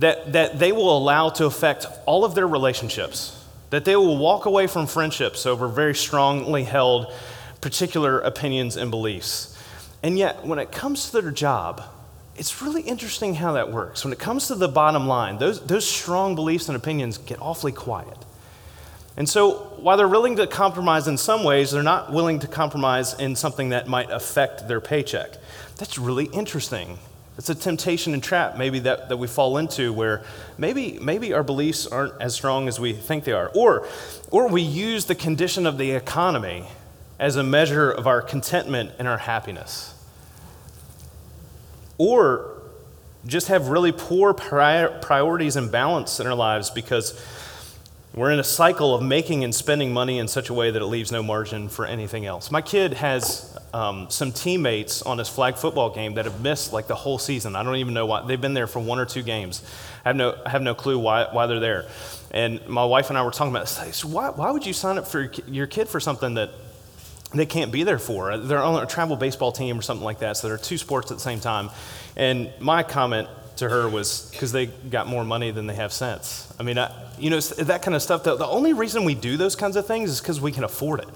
that, 0.00 0.32
that 0.32 0.58
they 0.58 0.72
will 0.72 0.96
allow 0.96 1.30
to 1.30 1.46
affect 1.46 1.86
all 2.06 2.24
of 2.24 2.34
their 2.34 2.48
relationships 2.48 3.40
that 3.70 3.84
they 3.84 3.96
will 3.96 4.18
walk 4.18 4.46
away 4.46 4.66
from 4.66 4.86
friendships 4.86 5.46
over 5.46 5.68
very 5.68 5.94
strongly 5.94 6.64
held 6.64 7.12
particular 7.60 8.20
opinions 8.20 8.76
and 8.76 8.90
beliefs. 8.90 9.56
And 10.02 10.18
yet, 10.18 10.44
when 10.46 10.58
it 10.58 10.72
comes 10.72 11.10
to 11.10 11.20
their 11.20 11.30
job, 11.30 11.82
it's 12.36 12.62
really 12.62 12.82
interesting 12.82 13.34
how 13.34 13.52
that 13.52 13.70
works. 13.70 14.04
When 14.04 14.12
it 14.12 14.18
comes 14.18 14.46
to 14.46 14.54
the 14.54 14.68
bottom 14.68 15.06
line, 15.06 15.38
those, 15.38 15.64
those 15.66 15.86
strong 15.86 16.34
beliefs 16.34 16.68
and 16.68 16.76
opinions 16.76 17.18
get 17.18 17.40
awfully 17.40 17.72
quiet. 17.72 18.16
And 19.16 19.28
so, 19.28 19.74
while 19.80 19.96
they're 19.96 20.08
willing 20.08 20.36
to 20.36 20.46
compromise 20.46 21.06
in 21.06 21.18
some 21.18 21.44
ways, 21.44 21.70
they're 21.70 21.82
not 21.82 22.12
willing 22.12 22.38
to 22.38 22.46
compromise 22.46 23.12
in 23.14 23.36
something 23.36 23.70
that 23.70 23.88
might 23.88 24.10
affect 24.10 24.68
their 24.68 24.80
paycheck. 24.80 25.36
That's 25.76 25.98
really 25.98 26.26
interesting 26.26 26.98
it's 27.40 27.48
a 27.48 27.54
temptation 27.54 28.12
and 28.12 28.22
trap 28.22 28.58
maybe 28.58 28.80
that, 28.80 29.08
that 29.08 29.16
we 29.16 29.26
fall 29.26 29.56
into 29.56 29.94
where 29.94 30.22
maybe, 30.58 30.98
maybe 31.00 31.32
our 31.32 31.42
beliefs 31.42 31.86
aren't 31.86 32.12
as 32.20 32.34
strong 32.34 32.68
as 32.68 32.78
we 32.78 32.92
think 32.92 33.24
they 33.24 33.32
are. 33.32 33.50
Or, 33.54 33.88
or 34.30 34.46
we 34.48 34.60
use 34.60 35.06
the 35.06 35.14
condition 35.14 35.66
of 35.66 35.78
the 35.78 35.92
economy 35.92 36.66
as 37.20 37.36
a 37.36 37.42
measure 37.44 37.90
of 37.90 38.06
our 38.06 38.22
contentment 38.22 38.90
and 38.98 39.06
our 39.06 39.18
happiness. 39.18 39.94
Or 41.98 42.62
just 43.26 43.48
have 43.48 43.68
really 43.68 43.92
poor 43.92 44.32
priorities 44.32 45.56
and 45.56 45.70
balance 45.70 46.18
in 46.18 46.26
our 46.26 46.34
lives 46.34 46.70
because 46.70 47.22
we're 48.14 48.30
in 48.30 48.38
a 48.38 48.44
cycle 48.44 48.94
of 48.94 49.02
making 49.02 49.44
and 49.44 49.54
spending 49.54 49.92
money 49.92 50.18
in 50.18 50.28
such 50.28 50.48
a 50.48 50.54
way 50.54 50.70
that 50.70 50.80
it 50.80 50.86
leaves 50.86 51.12
no 51.12 51.22
margin 51.22 51.68
for 51.68 51.84
anything 51.84 52.24
else. 52.24 52.50
My 52.50 52.62
kid 52.62 52.94
has 52.94 53.54
um, 53.74 54.08
some 54.08 54.32
teammates 54.32 55.02
on 55.02 55.18
his 55.18 55.28
flag 55.28 55.56
football 55.56 55.90
game 55.90 56.14
that 56.14 56.24
have 56.24 56.40
missed 56.40 56.72
like 56.72 56.86
the 56.86 56.94
whole 56.94 57.18
season. 57.18 57.54
I 57.54 57.62
don't 57.62 57.76
even 57.76 57.92
know 57.92 58.06
why. 58.06 58.26
They've 58.26 58.40
been 58.40 58.54
there 58.54 58.66
for 58.66 58.80
one 58.80 58.98
or 58.98 59.04
two 59.04 59.22
games. 59.22 59.62
I 60.06 60.08
have 60.08 60.16
no, 60.16 60.40
I 60.46 60.48
have 60.48 60.62
no 60.62 60.74
clue 60.74 60.98
why, 60.98 61.28
why 61.30 61.46
they're 61.46 61.60
there. 61.60 61.84
And 62.30 62.66
my 62.66 62.86
wife 62.86 63.10
and 63.10 63.18
I 63.18 63.22
were 63.24 63.30
talking 63.30 63.54
about 63.54 63.66
this. 63.66 64.06
Why, 64.06 64.30
why 64.30 64.50
would 64.50 64.64
you 64.64 64.72
sign 64.72 64.96
up 64.96 65.06
for 65.06 65.30
your 65.46 65.66
kid 65.66 65.86
for 65.86 66.00
something 66.00 66.34
that 66.34 66.50
they 67.38 67.46
can't 67.46 67.70
be 67.70 67.84
there 67.84 67.98
for? 67.98 68.36
They're 68.38 68.62
on 68.62 68.82
a 68.82 68.86
travel 68.86 69.16
baseball 69.16 69.52
team 69.52 69.78
or 69.78 69.82
something 69.82 70.04
like 70.04 70.18
that. 70.20 70.36
So 70.36 70.48
there 70.48 70.54
are 70.54 70.58
two 70.58 70.78
sports 70.78 71.10
at 71.10 71.18
the 71.18 71.22
same 71.22 71.40
time. 71.40 71.70
And 72.16 72.52
my 72.58 72.82
comment 72.82 73.28
to 73.56 73.68
her 73.68 73.88
was 73.88 74.28
because 74.32 74.52
they 74.52 74.66
got 74.66 75.06
more 75.06 75.24
money 75.24 75.50
than 75.50 75.66
they 75.66 75.74
have 75.74 75.92
sense. 75.92 76.52
I 76.58 76.62
mean, 76.62 76.78
I, 76.78 76.92
you 77.18 77.30
know, 77.30 77.40
that 77.40 77.82
kind 77.82 77.94
of 77.94 78.02
stuff. 78.02 78.24
The, 78.24 78.36
the 78.36 78.46
only 78.46 78.72
reason 78.72 79.04
we 79.04 79.14
do 79.14 79.36
those 79.36 79.54
kinds 79.54 79.76
of 79.76 79.86
things 79.86 80.10
is 80.10 80.20
because 80.20 80.40
we 80.40 80.50
can 80.50 80.64
afford 80.64 81.00
it. 81.00 81.08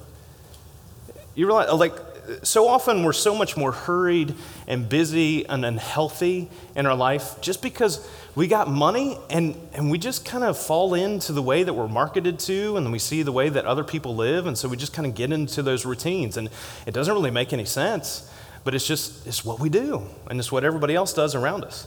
You 1.35 1.47
realize, 1.47 1.73
like, 1.73 1.95
so 2.43 2.69
often 2.69 3.05
we're 3.05 3.13
so 3.13 3.35
much 3.35 3.57
more 3.57 3.73
hurried 3.73 4.35
and 4.67 4.89
busy 4.89 5.47
and 5.47 5.65
unhealthy 5.65 6.49
in 6.75 6.87
our 6.87 6.95
life 6.95 7.41
just 7.41 7.63
because 7.63 8.07
we 8.35 8.47
got 8.47 8.69
money 8.69 9.19
and, 9.31 9.57
and 9.73 9.91
we 9.91 9.99
just 9.99 10.25
kind 10.25 10.45
of 10.45 10.59
fall 10.59 10.95
into 10.95 11.33
the 11.33 11.43
way 11.43 11.63
that 11.63 11.73
we're 11.73 11.89
marketed 11.89 12.39
to 12.41 12.77
and 12.77 12.91
we 12.91 12.99
see 12.99 13.23
the 13.23 13.33
way 13.33 13.49
that 13.49 13.65
other 13.65 13.85
people 13.85 14.17
live. 14.17 14.47
And 14.47 14.57
so 14.59 14.69
we 14.69 14.77
just 14.77 14.93
kind 14.93 15.07
of 15.07 15.15
get 15.15 15.33
into 15.33 15.63
those 15.63 15.85
routines. 15.85 16.37
And 16.37 16.49
it 16.87 16.93
doesn't 16.93 17.13
really 17.13 17.31
make 17.31 17.53
any 17.53 17.65
sense 17.65 18.31
but 18.65 18.75
it's 18.75 18.87
just 18.87 19.27
it's 19.27 19.45
what 19.45 19.61
we 19.61 19.69
do 19.69 20.03
and 20.29 20.41
it's 20.41 20.51
what 20.51 20.65
everybody 20.65 20.95
else 20.95 21.13
does 21.13 21.35
around 21.35 21.65
us. 21.65 21.87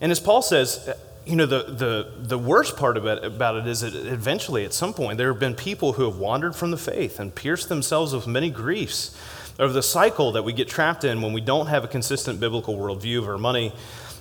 And 0.00 0.10
as 0.10 0.18
paul 0.18 0.42
says 0.42 0.88
you 1.28 1.36
know, 1.36 1.44
the, 1.44 1.64
the, 1.64 2.12
the 2.16 2.38
worst 2.38 2.78
part 2.78 2.96
about, 2.96 3.22
about 3.22 3.56
it 3.56 3.66
is 3.66 3.82
that 3.82 3.94
eventually, 3.94 4.64
at 4.64 4.72
some 4.72 4.94
point, 4.94 5.18
there 5.18 5.30
have 5.30 5.38
been 5.38 5.54
people 5.54 5.92
who 5.92 6.04
have 6.04 6.16
wandered 6.16 6.56
from 6.56 6.70
the 6.70 6.78
faith 6.78 7.20
and 7.20 7.34
pierced 7.34 7.68
themselves 7.68 8.14
with 8.14 8.26
many 8.26 8.48
griefs 8.48 9.14
over 9.58 9.72
the 9.72 9.82
cycle 9.82 10.32
that 10.32 10.44
we 10.44 10.52
get 10.52 10.68
trapped 10.68 11.04
in 11.04 11.20
when 11.20 11.32
we 11.32 11.40
don't 11.40 11.66
have 11.66 11.84
a 11.84 11.88
consistent 11.88 12.38
biblical 12.40 12.76
worldview 12.76 13.18
of 13.18 13.28
our 13.28 13.38
money. 13.38 13.72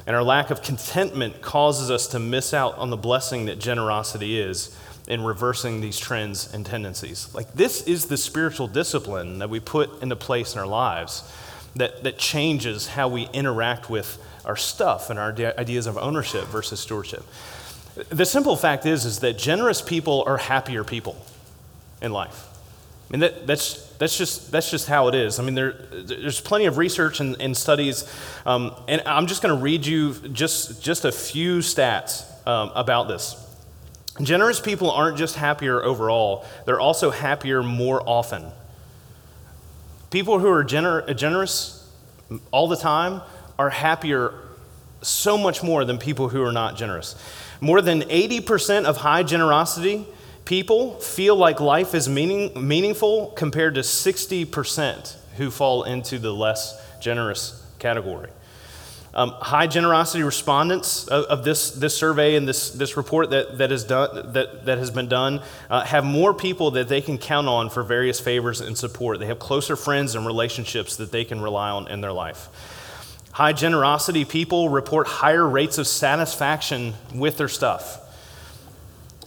And 0.06 0.16
our 0.16 0.24
lack 0.24 0.52
of 0.52 0.62
contentment 0.62 1.42
causes 1.42 1.92
us 1.92 2.08
to 2.08 2.20
miss 2.20 2.54
out 2.54 2.78
on 2.78 2.90
the 2.90 2.98
blessing 2.98 3.46
that 3.46 3.60
generosity 3.60 4.40
is 4.40 4.76
in 5.08 5.24
reversing 5.24 5.82
these 5.82 6.00
trends 6.00 6.54
and 6.54 6.66
tendencies. 6.66 7.34
Like, 7.34 7.54
this 7.54 7.82
is 7.84 8.06
the 8.06 8.18
spiritual 8.18 8.68
discipline 8.68 9.40
that 9.40 9.50
we 9.50 9.60
put 9.60 10.02
into 10.02 10.16
place 10.16 10.54
in 10.54 10.60
our 10.60 10.68
lives 10.68 11.30
that, 11.76 12.04
that 12.04 12.18
changes 12.18 12.88
how 12.88 13.08
we 13.08 13.28
interact 13.34 13.90
with 13.90 14.18
our 14.46 14.56
stuff 14.56 15.10
and 15.10 15.20
our 15.20 15.34
ideas 15.58 15.88
of 15.88 15.98
ownership 15.98 16.46
versus 16.46 16.80
stewardship. 16.80 17.24
The 18.10 18.26
simple 18.26 18.56
fact 18.56 18.86
is, 18.86 19.06
is 19.06 19.20
that 19.20 19.38
generous 19.38 19.82
people 19.82 20.24
are 20.26 20.38
happier 20.38 20.84
people 20.84 21.18
in 22.02 22.12
life. 22.12 22.46
I 23.08 23.14
mean, 23.14 23.22
that, 23.22 23.48
that's, 23.48 23.88
that's, 23.98 24.18
just, 24.18 24.52
that's 24.52 24.70
just 24.70 24.88
how 24.88 25.08
it 25.08 25.16
is. 25.16 25.40
I 25.40 25.44
mean, 25.44 25.56
there, 25.56 25.72
there's 25.72 26.42
plenty 26.42 26.66
of 26.66 26.78
research 26.78 27.22
and, 27.22 27.40
and 27.42 27.56
studies, 27.56 28.04
um, 28.46 28.76
and 28.90 29.02
I'm 29.06 29.28
just 29.28 29.42
going 29.42 29.56
to 29.56 29.62
read 29.62 29.86
you 29.86 30.14
just, 30.34 30.84
just 30.84 31.06
a 31.06 31.12
few 31.12 31.60
stats 31.60 32.26
um, 32.46 32.72
about 32.76 33.08
this. 33.08 33.44
Generous 34.22 34.60
people 34.60 34.92
aren't 34.92 35.18
just 35.18 35.36
happier 35.36 35.82
overall, 35.82 36.46
they're 36.66 36.82
also 36.82 37.10
happier 37.10 37.64
more 37.64 38.04
often. 38.06 38.46
People 40.10 40.40
who 40.40 40.48
are 40.50 40.66
gener- 40.66 41.16
generous 41.16 41.90
all 42.52 42.68
the 42.68 42.76
time 42.76 43.22
are 43.58 43.70
happier 43.70 44.34
so 45.02 45.38
much 45.38 45.64
more 45.64 45.86
than 45.86 45.98
people 45.98 46.30
who 46.30 46.44
are 46.44 46.52
not 46.52 46.76
generous. 46.76 47.16
More 47.62 47.82
than 47.82 48.02
80% 48.02 48.86
of 48.86 48.98
high 48.98 49.24
generosity 49.24 50.08
people 50.48 50.98
feel 51.02 51.36
like 51.36 51.60
life 51.60 51.94
is 51.94 52.08
meaning, 52.08 52.68
meaningful 52.68 53.28
compared 53.36 53.76
to 53.76 53.82
60% 53.82 55.16
who 55.36 55.52
fall 55.52 55.84
into 55.84 56.18
the 56.18 56.34
less 56.34 56.82
generous 57.02 57.62
category. 57.80 58.30
Um, 59.14 59.32
high 59.32 59.68
generosity 59.68 60.24
respondents 60.24 61.06
of, 61.10 61.26
of, 61.26 61.44
this, 61.44 61.72
this 61.72 61.98
survey 61.98 62.36
and 62.36 62.48
this, 62.48 62.70
this 62.70 62.96
report 62.96 63.32
that, 63.32 63.58
that, 63.58 63.74
is 63.74 63.84
done, 63.84 64.32
that, 64.32 64.66
that 64.66 64.78
has 64.78 64.90
been 64.90 65.10
done 65.10 65.42
uh, 65.70 65.84
have 65.84 66.06
more 66.06 66.34
people 66.34 66.72
that 66.72 66.88
they 66.88 67.02
can 67.02 67.18
count 67.18 67.48
on 67.50 67.70
for 67.70 67.84
various 67.84 68.22
favors 68.22 68.62
and 68.62 68.78
support. 68.78 69.20
They 69.20 69.26
have 69.26 69.40
closer 69.40 69.76
friends 69.76 70.16
and 70.16 70.26
relationships 70.26 70.96
that 70.96 71.12
they 71.12 71.26
can 71.26 71.42
rely 71.42 71.72
on 71.72 71.90
in 71.90 72.00
their 72.00 72.14
life. 72.14 72.48
High 73.34 73.54
generosity 73.54 74.24
people 74.24 74.70
report 74.70 75.08
higher 75.08 75.48
rates 75.48 75.78
of 75.78 75.88
satisfaction 75.88 76.94
with 77.14 77.36
their 77.38 77.50
stuff. 77.50 78.07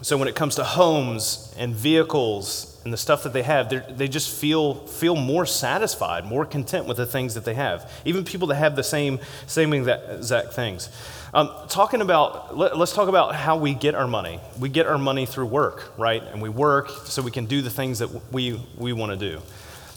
So 0.03 0.17
when 0.17 0.29
it 0.29 0.35
comes 0.35 0.55
to 0.55 0.65
homes 0.65 1.55
and 1.59 1.75
vehicles 1.75 2.81
and 2.85 2.93
the 2.93 2.97
stuff 2.97 3.25
that 3.25 3.35
they 3.35 3.43
have, 3.43 3.99
they 3.99 4.09
just 4.09 4.35
feel, 4.35 4.75
feel 4.87 5.15
more 5.15 5.45
satisfied, 5.45 6.25
more 6.25 6.47
content 6.47 6.87
with 6.87 6.97
the 6.97 7.05
things 7.05 7.35
that 7.35 7.45
they 7.45 7.53
have. 7.53 7.91
Even 8.07 8.25
people 8.25 8.49
that 8.49 8.55
have 8.55 8.77
the 8.77 8.83
same, 8.83 9.21
same 9.47 9.75
exact 9.75 10.55
things. 10.55 10.89
Um, 11.35 11.51
talking 11.69 12.01
about, 12.01 12.57
let, 12.57 12.73
us 12.73 12.95
talk 12.95 13.11
about 13.11 13.35
how 13.35 13.59
we 13.59 13.75
get 13.75 13.95
our 13.95 14.09
money. 14.09 14.41
We 14.59 14.71
get 14.71 14.87
our 14.87 14.97
money 14.97 15.27
through 15.27 15.47
work, 15.47 15.93
right? 15.99 16.23
And 16.23 16.41
we 16.41 16.49
work 16.49 16.89
so 17.05 17.21
we 17.21 17.31
can 17.31 17.45
do 17.45 17.61
the 17.61 17.71
things 17.71 17.99
that 17.99 18.33
we, 18.33 18.59
we 18.79 18.95
want 18.95 19.13
to 19.13 19.19
do. 19.19 19.43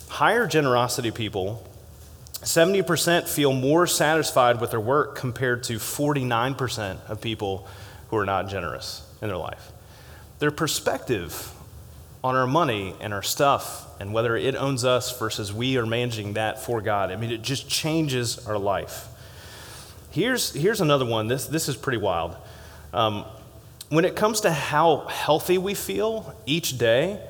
Higher 0.09 0.45
generosity 0.47 1.11
people, 1.11 1.65
70% 2.41 3.29
feel 3.29 3.53
more 3.53 3.87
satisfied 3.87 4.59
with 4.59 4.71
their 4.71 4.81
work 4.81 5.15
compared 5.15 5.63
to 5.63 5.77
49% 5.77 7.09
of 7.09 7.21
people 7.21 7.67
who 8.09 8.17
are 8.17 8.25
not 8.25 8.49
generous 8.49 9.09
in 9.21 9.29
their 9.29 9.37
life 9.37 9.72
their 10.43 10.51
perspective 10.51 11.53
on 12.21 12.35
our 12.35 12.45
money 12.45 12.93
and 12.99 13.13
our 13.13 13.23
stuff 13.23 13.87
and 14.01 14.13
whether 14.13 14.35
it 14.35 14.57
owns 14.57 14.83
us 14.83 15.17
versus 15.17 15.53
we 15.53 15.77
are 15.77 15.85
managing 15.85 16.33
that 16.33 16.61
for 16.61 16.81
God. 16.81 17.11
I 17.11 17.15
mean, 17.15 17.31
it 17.31 17.41
just 17.41 17.69
changes 17.69 18.45
our 18.45 18.57
life. 18.57 19.07
Here's, 20.11 20.51
here's 20.51 20.81
another 20.81 21.05
one. 21.05 21.29
This, 21.29 21.45
this 21.45 21.69
is 21.69 21.77
pretty 21.77 21.97
wild. 21.97 22.35
Um, 22.91 23.23
when 23.87 24.03
it 24.03 24.17
comes 24.17 24.41
to 24.41 24.51
how 24.51 25.07
healthy 25.07 25.57
we 25.57 25.75
feel 25.75 26.35
each 26.45 26.77
day, 26.77 27.25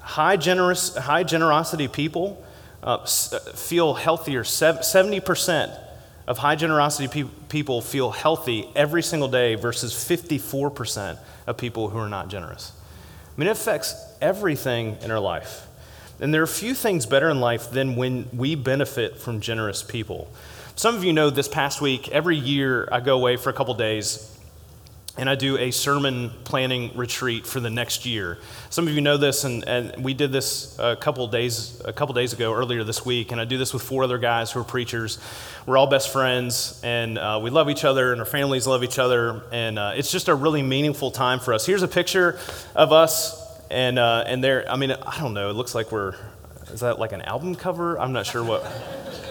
high, 0.00 0.36
generous, 0.36 0.96
high 0.96 1.22
generosity 1.22 1.86
people 1.86 2.44
uh, 2.82 3.06
feel 3.06 3.94
healthier. 3.94 4.42
70% 4.42 5.78
of 6.26 6.38
high 6.38 6.56
generosity 6.56 7.08
pe- 7.08 7.30
people 7.48 7.80
feel 7.80 8.10
healthy 8.10 8.68
every 8.76 9.02
single 9.02 9.28
day 9.28 9.54
versus 9.54 9.92
54% 9.92 11.18
of 11.46 11.56
people 11.56 11.88
who 11.88 11.98
are 11.98 12.08
not 12.08 12.28
generous. 12.28 12.72
I 13.36 13.40
mean, 13.40 13.48
it 13.48 13.52
affects 13.52 13.94
everything 14.20 14.98
in 15.02 15.10
our 15.10 15.20
life. 15.20 15.66
And 16.20 16.32
there 16.32 16.42
are 16.42 16.46
few 16.46 16.74
things 16.74 17.06
better 17.06 17.30
in 17.30 17.40
life 17.40 17.70
than 17.70 17.96
when 17.96 18.28
we 18.32 18.54
benefit 18.54 19.18
from 19.18 19.40
generous 19.40 19.82
people. 19.82 20.30
Some 20.76 20.94
of 20.94 21.04
you 21.04 21.12
know 21.12 21.30
this 21.30 21.48
past 21.48 21.80
week, 21.80 22.08
every 22.10 22.36
year 22.36 22.88
I 22.92 23.00
go 23.00 23.16
away 23.16 23.36
for 23.36 23.50
a 23.50 23.52
couple 23.52 23.74
days 23.74 24.28
and 25.18 25.28
I 25.28 25.34
do 25.34 25.58
a 25.58 25.70
sermon 25.70 26.30
planning 26.44 26.96
retreat 26.96 27.46
for 27.46 27.60
the 27.60 27.68
next 27.68 28.06
year. 28.06 28.38
Some 28.70 28.88
of 28.88 28.94
you 28.94 29.02
know 29.02 29.18
this, 29.18 29.44
and, 29.44 29.62
and 29.68 30.02
we 30.02 30.14
did 30.14 30.32
this 30.32 30.78
a 30.78 30.96
couple 30.96 31.26
days 31.28 31.82
a 31.84 31.92
couple 31.92 32.14
days 32.14 32.32
ago, 32.32 32.54
earlier 32.54 32.82
this 32.82 33.04
week, 33.04 33.30
and 33.30 33.40
I 33.40 33.44
do 33.44 33.58
this 33.58 33.74
with 33.74 33.82
four 33.82 34.04
other 34.04 34.16
guys 34.16 34.50
who 34.50 34.60
are 34.60 34.64
preachers. 34.64 35.18
We're 35.66 35.76
all 35.76 35.86
best 35.86 36.10
friends, 36.10 36.80
and 36.82 37.18
uh, 37.18 37.40
we 37.42 37.50
love 37.50 37.68
each 37.68 37.84
other, 37.84 38.12
and 38.12 38.20
our 38.20 38.26
families 38.26 38.66
love 38.66 38.82
each 38.82 38.98
other, 38.98 39.42
and 39.52 39.78
uh, 39.78 39.92
it's 39.94 40.10
just 40.10 40.28
a 40.28 40.34
really 40.34 40.62
meaningful 40.62 41.10
time 41.10 41.40
for 41.40 41.52
us. 41.52 41.66
Here's 41.66 41.82
a 41.82 41.88
picture 41.88 42.38
of 42.74 42.92
us, 42.92 43.38
and 43.70 43.98
uh, 43.98 44.24
and 44.26 44.42
there. 44.42 44.64
I 44.70 44.76
mean, 44.76 44.92
I 44.92 45.18
don't 45.20 45.34
know. 45.34 45.50
It 45.50 45.54
looks 45.54 45.74
like 45.74 45.92
we're. 45.92 46.14
Is 46.72 46.80
that 46.80 46.98
like 46.98 47.12
an 47.12 47.20
album 47.20 47.54
cover? 47.54 48.00
I'm 48.00 48.12
not 48.12 48.24
sure 48.24 48.42
what. 48.42 48.64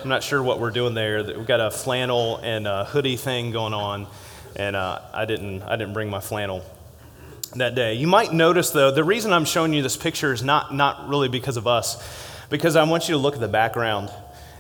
I'm 0.04 0.10
not 0.10 0.22
sure 0.22 0.42
what 0.44 0.60
we're 0.60 0.72
doing 0.72 0.94
there. 0.94 1.24
We've 1.24 1.46
got 1.46 1.60
a 1.60 1.72
flannel 1.72 2.38
and 2.38 2.68
a 2.68 2.86
hoodie 2.86 3.18
thing 3.18 3.52
going 3.52 3.74
on 3.74 4.08
and 4.56 4.76
uh, 4.76 5.00
I 5.14 5.26
didn't 5.26 5.64
I 5.64 5.76
didn't 5.76 5.94
bring 5.94 6.10
my 6.10 6.20
flannel 6.20 6.64
that 7.56 7.76
day. 7.76 7.96
You 7.96 8.08
might 8.08 8.34
notice 8.34 8.70
though 8.72 8.92
the 8.92 9.04
reason 9.04 9.34
I'm 9.34 9.46
showing 9.46 9.74
you 9.74 9.82
this 9.82 9.98
picture 9.98 10.34
is 10.34 10.44
not 10.44 10.74
not 10.74 11.10
really 11.10 11.28
because 11.28 11.58
of 11.58 11.68
us, 11.68 12.02
because 12.50 12.76
I 12.76 12.84
want 12.84 13.08
you 13.08 13.16
to 13.16 13.20
look 13.20 13.36
at 13.36 13.42
the 13.42 13.48
background. 13.48 14.12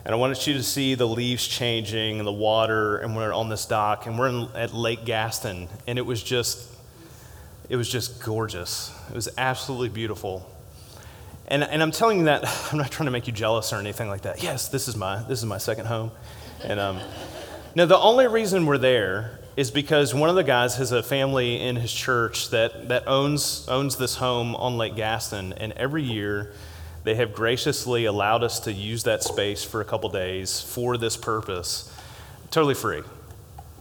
And 0.03 0.15
I 0.15 0.17
want 0.17 0.47
you 0.47 0.55
to 0.55 0.63
see 0.63 0.95
the 0.95 1.07
leaves 1.07 1.45
changing 1.47 2.17
and 2.17 2.27
the 2.27 2.31
water, 2.31 2.97
and 2.97 3.15
we're 3.15 3.31
on 3.31 3.49
this 3.49 3.67
dock, 3.67 4.07
and 4.07 4.17
we're 4.17 4.29
in, 4.29 4.47
at 4.55 4.73
Lake 4.73 5.05
Gaston, 5.05 5.69
and 5.85 5.99
it 5.99 6.01
was 6.01 6.23
just, 6.23 6.67
it 7.69 7.75
was 7.75 7.87
just 7.87 8.19
gorgeous. 8.19 8.91
It 9.09 9.13
was 9.15 9.29
absolutely 9.37 9.89
beautiful. 9.89 10.49
And, 11.47 11.63
and 11.63 11.83
I'm 11.83 11.91
telling 11.91 12.17
you 12.17 12.25
that 12.25 12.45
I'm 12.71 12.79
not 12.79 12.89
trying 12.89 13.05
to 13.05 13.11
make 13.11 13.27
you 13.27 13.33
jealous 13.33 13.73
or 13.73 13.75
anything 13.75 14.09
like 14.09 14.21
that. 14.21 14.41
Yes, 14.41 14.69
this 14.69 14.87
is 14.87 14.95
my 14.95 15.21
this 15.23 15.37
is 15.37 15.45
my 15.45 15.59
second 15.59 15.85
home, 15.85 16.11
and 16.63 16.79
um, 16.79 16.99
no, 17.75 17.85
the 17.85 17.97
only 17.97 18.25
reason 18.25 18.65
we're 18.65 18.79
there 18.79 19.40
is 19.55 19.71
because 19.71 20.13
one 20.13 20.29
of 20.29 20.35
the 20.35 20.43
guys 20.43 20.77
has 20.77 20.91
a 20.91 21.03
family 21.03 21.61
in 21.61 21.75
his 21.75 21.91
church 21.91 22.49
that, 22.49 22.87
that 22.87 23.07
owns, 23.07 23.67
owns 23.67 23.97
this 23.97 24.15
home 24.15 24.55
on 24.55 24.77
Lake 24.77 24.95
Gaston, 24.95 25.53
and 25.53 25.73
every 25.73 26.03
year 26.03 26.53
they 27.03 27.15
have 27.15 27.33
graciously 27.33 28.05
allowed 28.05 28.43
us 28.43 28.59
to 28.61 28.71
use 28.71 29.03
that 29.03 29.23
space 29.23 29.63
for 29.63 29.81
a 29.81 29.85
couple 29.85 30.09
days 30.09 30.61
for 30.61 30.97
this 30.97 31.17
purpose, 31.17 31.93
totally 32.51 32.75
free. 32.75 33.01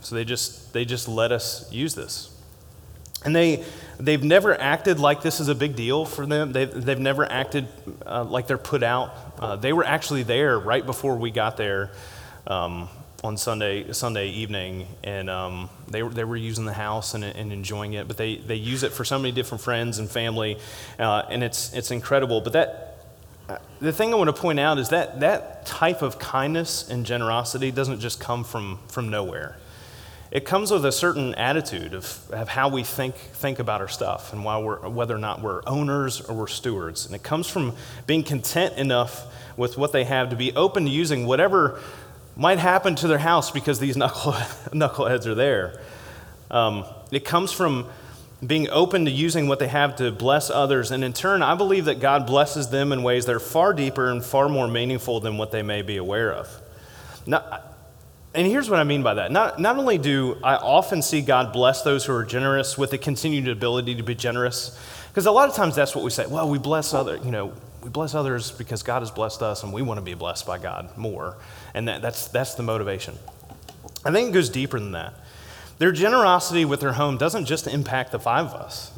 So 0.00 0.14
they 0.14 0.24
just, 0.24 0.72
they 0.72 0.84
just 0.84 1.06
let 1.06 1.30
us 1.30 1.70
use 1.70 1.94
this. 1.94 2.34
And 3.22 3.36
they, 3.36 3.64
they've 3.98 4.22
never 4.22 4.58
acted 4.58 4.98
like 4.98 5.22
this 5.22 5.40
is 5.40 5.48
a 5.48 5.54
big 5.54 5.76
deal 5.76 6.06
for 6.06 6.24
them. 6.24 6.52
They've, 6.52 6.72
they've 6.72 6.98
never 6.98 7.30
acted 7.30 7.68
uh, 8.06 8.24
like 8.24 8.46
they're 8.46 8.56
put 8.56 8.82
out. 8.82 9.14
Uh, 9.38 9.56
they 9.56 9.74
were 9.74 9.84
actually 9.84 10.22
there 10.22 10.58
right 10.58 10.84
before 10.84 11.16
we 11.16 11.30
got 11.30 11.58
there. 11.58 11.90
Um, 12.46 12.88
on 13.22 13.36
Sunday 13.36 13.92
Sunday 13.92 14.28
evening, 14.28 14.86
and 15.04 15.28
um, 15.28 15.68
they, 15.88 16.02
they 16.02 16.24
were 16.24 16.36
using 16.36 16.64
the 16.64 16.72
house 16.72 17.14
and, 17.14 17.22
and, 17.24 17.52
enjoying 17.52 17.92
it. 17.92 18.08
But 18.08 18.16
they, 18.16 18.36
they 18.36 18.54
use 18.54 18.82
it 18.82 18.92
for 18.92 19.04
so 19.04 19.18
many 19.18 19.32
different 19.32 19.62
friends 19.62 19.98
and 19.98 20.10
family, 20.10 20.58
uh, 20.98 21.24
and 21.28 21.44
it's 21.44 21.72
it's 21.74 21.90
incredible. 21.90 22.40
But 22.40 22.54
that 22.54 23.04
uh, 23.48 23.58
the 23.80 23.92
thing 23.92 24.12
I 24.12 24.16
want 24.16 24.34
to 24.34 24.40
point 24.40 24.58
out 24.58 24.78
is 24.78 24.88
that 24.90 25.20
that 25.20 25.66
type 25.66 26.02
of 26.02 26.18
kindness 26.18 26.88
and 26.88 27.04
generosity 27.04 27.70
doesn't 27.70 28.00
just 28.00 28.20
come 28.20 28.44
from 28.44 28.78
from 28.88 29.10
nowhere. 29.10 29.56
It 30.30 30.44
comes 30.44 30.70
with 30.70 30.84
a 30.84 30.92
certain 30.92 31.34
attitude 31.34 31.92
of, 31.92 32.30
of 32.30 32.48
how 32.48 32.68
we 32.68 32.84
think 32.84 33.16
think 33.16 33.58
about 33.58 33.80
our 33.80 33.88
stuff 33.88 34.32
and 34.32 34.44
why 34.44 34.58
we're, 34.58 34.88
whether 34.88 35.14
or 35.14 35.18
not 35.18 35.42
we're 35.42 35.60
owners 35.66 36.20
or 36.20 36.36
we're 36.36 36.46
stewards. 36.46 37.04
And 37.04 37.14
it 37.16 37.24
comes 37.24 37.48
from 37.48 37.74
being 38.06 38.22
content 38.22 38.76
enough 38.76 39.26
with 39.56 39.76
what 39.76 39.92
they 39.92 40.04
have 40.04 40.30
to 40.30 40.36
be 40.36 40.54
open 40.54 40.84
to 40.84 40.90
using 40.90 41.26
whatever 41.26 41.80
might 42.40 42.58
happen 42.58 42.94
to 42.94 43.06
their 43.06 43.18
house 43.18 43.50
because 43.50 43.78
these 43.78 43.96
knuckle, 43.98 44.32
knuckleheads 44.72 45.26
are 45.26 45.34
there. 45.34 45.78
Um, 46.50 46.86
it 47.12 47.24
comes 47.24 47.52
from 47.52 47.86
being 48.44 48.70
open 48.70 49.04
to 49.04 49.10
using 49.10 49.46
what 49.46 49.58
they 49.58 49.68
have 49.68 49.96
to 49.96 50.10
bless 50.10 50.48
others. 50.48 50.90
And 50.90 51.04
in 51.04 51.12
turn, 51.12 51.42
I 51.42 51.54
believe 51.54 51.84
that 51.84 52.00
God 52.00 52.26
blesses 52.26 52.70
them 52.70 52.92
in 52.92 53.02
ways 53.02 53.26
that 53.26 53.36
are 53.36 53.40
far 53.40 53.74
deeper 53.74 54.10
and 54.10 54.24
far 54.24 54.48
more 54.48 54.66
meaningful 54.66 55.20
than 55.20 55.36
what 55.36 55.50
they 55.50 55.62
may 55.62 55.82
be 55.82 55.98
aware 55.98 56.32
of. 56.32 56.48
Now, 57.26 57.60
and 58.32 58.46
here's 58.46 58.70
what 58.70 58.80
I 58.80 58.84
mean 58.84 59.02
by 59.02 59.14
that. 59.14 59.30
Not, 59.30 59.60
not 59.60 59.76
only 59.76 59.98
do 59.98 60.38
I 60.42 60.54
often 60.54 61.02
see 61.02 61.20
God 61.20 61.52
bless 61.52 61.82
those 61.82 62.06
who 62.06 62.14
are 62.14 62.24
generous 62.24 62.78
with 62.78 62.92
the 62.92 62.98
continued 62.98 63.48
ability 63.48 63.96
to 63.96 64.02
be 64.02 64.14
generous, 64.14 64.80
because 65.08 65.26
a 65.26 65.30
lot 65.30 65.50
of 65.50 65.54
times 65.54 65.76
that's 65.76 65.94
what 65.94 66.04
we 66.04 66.10
say. 66.10 66.24
Well, 66.26 66.48
we 66.48 66.58
bless 66.58 66.94
other, 66.94 67.16
you 67.18 67.32
know, 67.32 67.52
we 67.82 67.90
bless 67.90 68.14
others 68.14 68.50
because 68.50 68.82
God 68.82 69.00
has 69.00 69.10
blessed 69.10 69.42
us 69.42 69.62
and 69.62 69.74
we 69.74 69.82
want 69.82 69.98
to 69.98 70.02
be 70.02 70.14
blessed 70.14 70.46
by 70.46 70.56
God 70.56 70.96
more. 70.96 71.36
And 71.74 71.88
that, 71.88 72.02
that's, 72.02 72.28
that's 72.28 72.54
the 72.54 72.62
motivation. 72.62 73.18
I 74.04 74.10
think 74.10 74.30
it 74.30 74.32
goes 74.32 74.48
deeper 74.48 74.78
than 74.78 74.92
that. 74.92 75.14
Their 75.78 75.92
generosity 75.92 76.64
with 76.64 76.80
their 76.80 76.92
home 76.92 77.16
doesn't 77.16 77.46
just 77.46 77.66
impact 77.66 78.12
the 78.12 78.18
five 78.18 78.46
of 78.46 78.54
us. 78.54 78.92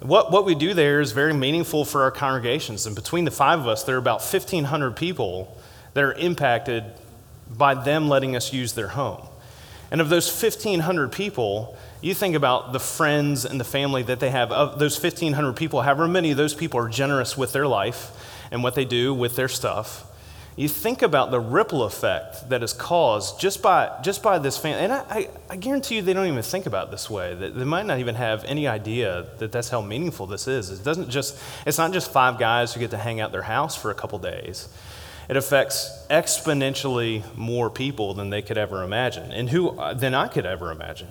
What, 0.00 0.30
what 0.30 0.44
we 0.44 0.54
do 0.54 0.74
there 0.74 1.00
is 1.00 1.12
very 1.12 1.32
meaningful 1.32 1.84
for 1.84 2.02
our 2.02 2.10
congregations. 2.10 2.86
And 2.86 2.94
between 2.94 3.24
the 3.24 3.30
five 3.30 3.60
of 3.60 3.68
us, 3.68 3.84
there 3.84 3.94
are 3.94 3.98
about 3.98 4.20
1,500 4.20 4.96
people 4.96 5.56
that 5.94 6.04
are 6.04 6.12
impacted 6.12 6.84
by 7.48 7.74
them 7.74 8.08
letting 8.08 8.36
us 8.36 8.52
use 8.52 8.72
their 8.72 8.88
home. 8.88 9.26
And 9.90 10.00
of 10.00 10.08
those 10.08 10.28
1,500 10.28 11.12
people, 11.12 11.76
you 12.00 12.14
think 12.14 12.34
about 12.34 12.72
the 12.72 12.80
friends 12.80 13.44
and 13.44 13.60
the 13.60 13.64
family 13.64 14.02
that 14.02 14.20
they 14.20 14.30
have. 14.30 14.50
Of 14.50 14.78
those 14.78 15.00
1,500 15.02 15.54
people, 15.54 15.82
however 15.82 16.08
many 16.08 16.30
of 16.30 16.36
those 16.36 16.54
people 16.54 16.80
are 16.80 16.88
generous 16.88 17.38
with 17.38 17.52
their 17.52 17.66
life 17.66 18.10
and 18.50 18.62
what 18.62 18.74
they 18.74 18.84
do 18.84 19.14
with 19.14 19.36
their 19.36 19.48
stuff, 19.48 20.04
you 20.56 20.68
think 20.68 21.02
about 21.02 21.30
the 21.30 21.40
ripple 21.40 21.82
effect 21.82 22.48
that 22.48 22.62
is 22.62 22.72
caused 22.72 23.40
just 23.40 23.60
by, 23.62 23.90
just 24.02 24.22
by 24.22 24.38
this 24.38 24.56
family. 24.56 24.84
And 24.84 24.92
I, 24.92 24.98
I, 25.10 25.28
I 25.50 25.56
guarantee 25.56 25.96
you 25.96 26.02
they 26.02 26.12
don't 26.12 26.26
even 26.26 26.42
think 26.42 26.66
about 26.66 26.90
this 26.90 27.10
way. 27.10 27.34
They 27.34 27.64
might 27.64 27.86
not 27.86 27.98
even 27.98 28.14
have 28.14 28.44
any 28.44 28.68
idea 28.68 29.26
that 29.38 29.50
that's 29.50 29.68
how 29.68 29.80
meaningful 29.80 30.26
this 30.26 30.46
is. 30.46 30.70
It 30.70 30.84
doesn't 30.84 31.10
just, 31.10 31.38
it's 31.66 31.78
not 31.78 31.92
just 31.92 32.12
five 32.12 32.38
guys 32.38 32.72
who 32.72 32.80
get 32.80 32.90
to 32.92 32.98
hang 32.98 33.20
out 33.20 33.32
their 33.32 33.42
house 33.42 33.74
for 33.74 33.90
a 33.90 33.94
couple 33.94 34.18
days 34.18 34.68
it 35.28 35.36
affects 35.36 36.04
exponentially 36.10 37.22
more 37.36 37.70
people 37.70 38.14
than 38.14 38.30
they 38.30 38.42
could 38.42 38.58
ever 38.58 38.82
imagine 38.82 39.32
and 39.32 39.48
who 39.50 39.70
uh, 39.70 39.94
than 39.94 40.14
I 40.14 40.28
could 40.28 40.46
ever 40.46 40.70
imagine. 40.70 41.08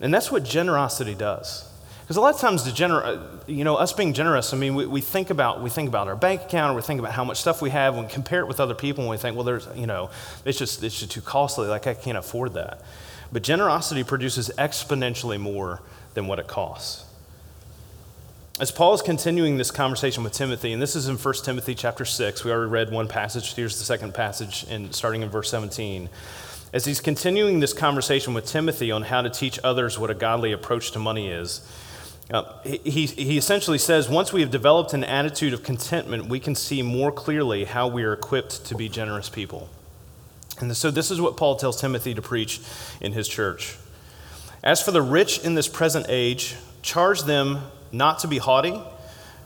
And 0.00 0.14
that's 0.14 0.30
what 0.30 0.44
generosity 0.44 1.14
does. 1.14 1.67
Because 2.08 2.16
a 2.16 2.22
lot 2.22 2.34
of 2.34 2.40
times, 2.40 2.64
the 2.64 2.70
gener- 2.70 3.04
uh, 3.04 3.18
you 3.46 3.64
know, 3.64 3.76
us 3.76 3.92
being 3.92 4.14
generous, 4.14 4.54
I 4.54 4.56
mean, 4.56 4.74
we, 4.74 4.86
we, 4.86 5.02
think 5.02 5.28
about, 5.28 5.60
we 5.60 5.68
think 5.68 5.90
about 5.90 6.08
our 6.08 6.16
bank 6.16 6.40
account, 6.40 6.72
or 6.72 6.76
we 6.76 6.80
think 6.80 7.00
about 7.00 7.12
how 7.12 7.22
much 7.22 7.38
stuff 7.38 7.60
we 7.60 7.68
have, 7.68 7.98
and 7.98 8.08
compare 8.08 8.40
it 8.40 8.48
with 8.48 8.60
other 8.60 8.74
people, 8.74 9.04
and 9.04 9.10
we 9.10 9.18
think, 9.18 9.36
well, 9.36 9.44
there's, 9.44 9.68
you 9.76 9.86
know, 9.86 10.08
it's 10.46 10.56
just, 10.56 10.82
it's 10.82 10.98
just 10.98 11.10
too 11.12 11.20
costly, 11.20 11.68
like 11.68 11.86
I 11.86 11.92
can't 11.92 12.16
afford 12.16 12.54
that. 12.54 12.80
But 13.30 13.42
generosity 13.42 14.04
produces 14.04 14.50
exponentially 14.56 15.38
more 15.38 15.82
than 16.14 16.26
what 16.26 16.38
it 16.38 16.46
costs. 16.46 17.04
As 18.58 18.70
Paul 18.70 18.94
is 18.94 19.02
continuing 19.02 19.58
this 19.58 19.70
conversation 19.70 20.24
with 20.24 20.32
Timothy, 20.32 20.72
and 20.72 20.80
this 20.80 20.96
is 20.96 21.08
in 21.08 21.16
1 21.18 21.34
Timothy 21.44 21.74
chapter 21.74 22.06
6, 22.06 22.42
we 22.42 22.50
already 22.50 22.70
read 22.70 22.90
one 22.90 23.06
passage. 23.06 23.54
Here's 23.54 23.78
the 23.78 23.84
second 23.84 24.14
passage, 24.14 24.64
in, 24.64 24.92
starting 24.94 25.20
in 25.20 25.28
verse 25.28 25.50
17. 25.50 26.08
As 26.72 26.86
he's 26.86 27.02
continuing 27.02 27.60
this 27.60 27.74
conversation 27.74 28.32
with 28.32 28.46
Timothy 28.46 28.90
on 28.90 29.02
how 29.02 29.20
to 29.20 29.28
teach 29.28 29.58
others 29.62 29.98
what 29.98 30.08
a 30.08 30.14
godly 30.14 30.52
approach 30.52 30.92
to 30.92 30.98
money 30.98 31.28
is, 31.28 31.60
uh, 32.30 32.60
he, 32.62 33.06
he 33.06 33.38
essentially 33.38 33.78
says 33.78 34.08
once 34.08 34.32
we 34.32 34.42
have 34.42 34.50
developed 34.50 34.92
an 34.92 35.02
attitude 35.02 35.54
of 35.54 35.62
contentment, 35.62 36.26
we 36.26 36.38
can 36.38 36.54
see 36.54 36.82
more 36.82 37.10
clearly 37.10 37.64
how 37.64 37.88
we 37.88 38.04
are 38.04 38.12
equipped 38.12 38.66
to 38.66 38.74
be 38.74 38.88
generous 38.88 39.28
people. 39.28 39.70
And 40.60 40.76
so, 40.76 40.90
this 40.90 41.10
is 41.10 41.20
what 41.20 41.36
Paul 41.36 41.56
tells 41.56 41.80
Timothy 41.80 42.14
to 42.14 42.22
preach 42.22 42.60
in 43.00 43.12
his 43.12 43.28
church. 43.28 43.76
As 44.62 44.82
for 44.82 44.90
the 44.90 45.00
rich 45.00 45.38
in 45.44 45.54
this 45.54 45.68
present 45.68 46.06
age, 46.08 46.56
charge 46.82 47.22
them 47.22 47.60
not 47.92 48.18
to 48.20 48.28
be 48.28 48.38
haughty, 48.38 48.78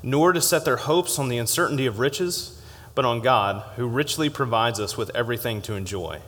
nor 0.02 0.32
to 0.32 0.40
set 0.40 0.64
their 0.64 0.78
hopes 0.78 1.18
on 1.18 1.28
the 1.28 1.38
uncertainty 1.38 1.86
of 1.86 1.98
riches, 1.98 2.60
but 2.94 3.04
on 3.04 3.20
God, 3.20 3.62
who 3.76 3.86
richly 3.86 4.28
provides 4.28 4.80
us 4.80 4.96
with 4.96 5.14
everything 5.14 5.62
to 5.62 5.74
enjoy. 5.74 6.20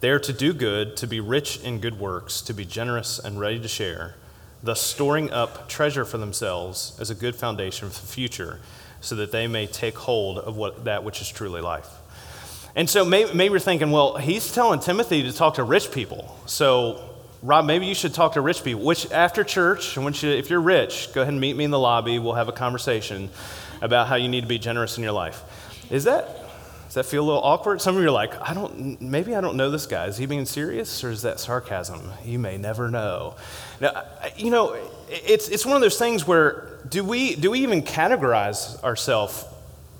They 0.00 0.10
are 0.10 0.18
to 0.18 0.32
do 0.32 0.52
good, 0.52 0.96
to 0.98 1.06
be 1.06 1.20
rich 1.20 1.60
in 1.60 1.78
good 1.80 1.98
works, 1.98 2.40
to 2.42 2.52
be 2.52 2.64
generous 2.64 3.18
and 3.18 3.38
ready 3.38 3.60
to 3.60 3.68
share, 3.68 4.16
thus 4.64 4.80
storing 4.80 5.30
up 5.30 5.68
treasure 5.68 6.04
for 6.04 6.18
themselves 6.18 6.96
as 6.98 7.10
a 7.10 7.14
good 7.14 7.36
foundation 7.36 7.90
for 7.90 8.00
the 8.00 8.06
future, 8.06 8.60
so 9.00 9.14
that 9.16 9.30
they 9.30 9.46
may 9.46 9.66
take 9.66 9.96
hold 9.96 10.38
of 10.38 10.56
what, 10.56 10.84
that 10.84 11.04
which 11.04 11.20
is 11.20 11.28
truly 11.28 11.60
life. 11.60 11.88
And 12.74 12.90
so 12.90 13.04
maybe, 13.04 13.32
maybe 13.34 13.52
you're 13.52 13.60
thinking, 13.60 13.90
well, 13.90 14.16
he's 14.16 14.52
telling 14.52 14.80
Timothy 14.80 15.22
to 15.22 15.32
talk 15.32 15.54
to 15.54 15.62
rich 15.62 15.92
people. 15.92 16.36
So 16.46 17.14
Rob, 17.42 17.66
maybe 17.66 17.84
you 17.84 17.94
should 17.94 18.14
talk 18.14 18.32
to 18.32 18.40
rich 18.40 18.64
people. 18.64 18.82
Which 18.82 19.10
after 19.12 19.44
church, 19.44 19.96
you, 19.96 20.30
if 20.30 20.48
you're 20.48 20.60
rich, 20.60 21.10
go 21.12 21.20
ahead 21.20 21.34
and 21.34 21.40
meet 21.40 21.56
me 21.56 21.64
in 21.64 21.70
the 21.70 21.78
lobby. 21.78 22.18
We'll 22.18 22.32
have 22.32 22.48
a 22.48 22.52
conversation 22.52 23.28
about 23.82 24.08
how 24.08 24.14
you 24.14 24.28
need 24.28 24.40
to 24.40 24.46
be 24.46 24.58
generous 24.58 24.96
in 24.96 25.04
your 25.04 25.12
life. 25.12 25.42
Is 25.90 26.04
that 26.04 26.43
does 26.94 27.06
that 27.06 27.10
feel 27.10 27.24
a 27.24 27.26
little 27.26 27.42
awkward? 27.42 27.80
Some 27.80 27.96
of 27.96 28.02
you 28.02 28.08
are 28.08 28.12
like, 28.12 28.40
I 28.40 28.54
don't. 28.54 29.00
Maybe 29.00 29.34
I 29.34 29.40
don't 29.40 29.56
know 29.56 29.68
this 29.68 29.84
guy. 29.84 30.06
Is 30.06 30.16
he 30.16 30.26
being 30.26 30.44
serious 30.44 31.02
or 31.02 31.10
is 31.10 31.22
that 31.22 31.40
sarcasm? 31.40 32.00
You 32.24 32.38
may 32.38 32.56
never 32.56 32.88
know. 32.88 33.34
Now, 33.80 34.04
you 34.36 34.52
know, 34.52 34.76
it's 35.08 35.48
it's 35.48 35.66
one 35.66 35.74
of 35.74 35.82
those 35.82 35.98
things 35.98 36.24
where 36.24 36.78
do 36.88 37.02
we 37.02 37.34
do 37.34 37.50
we 37.50 37.58
even 37.62 37.82
categorize 37.82 38.80
ourselves 38.84 39.44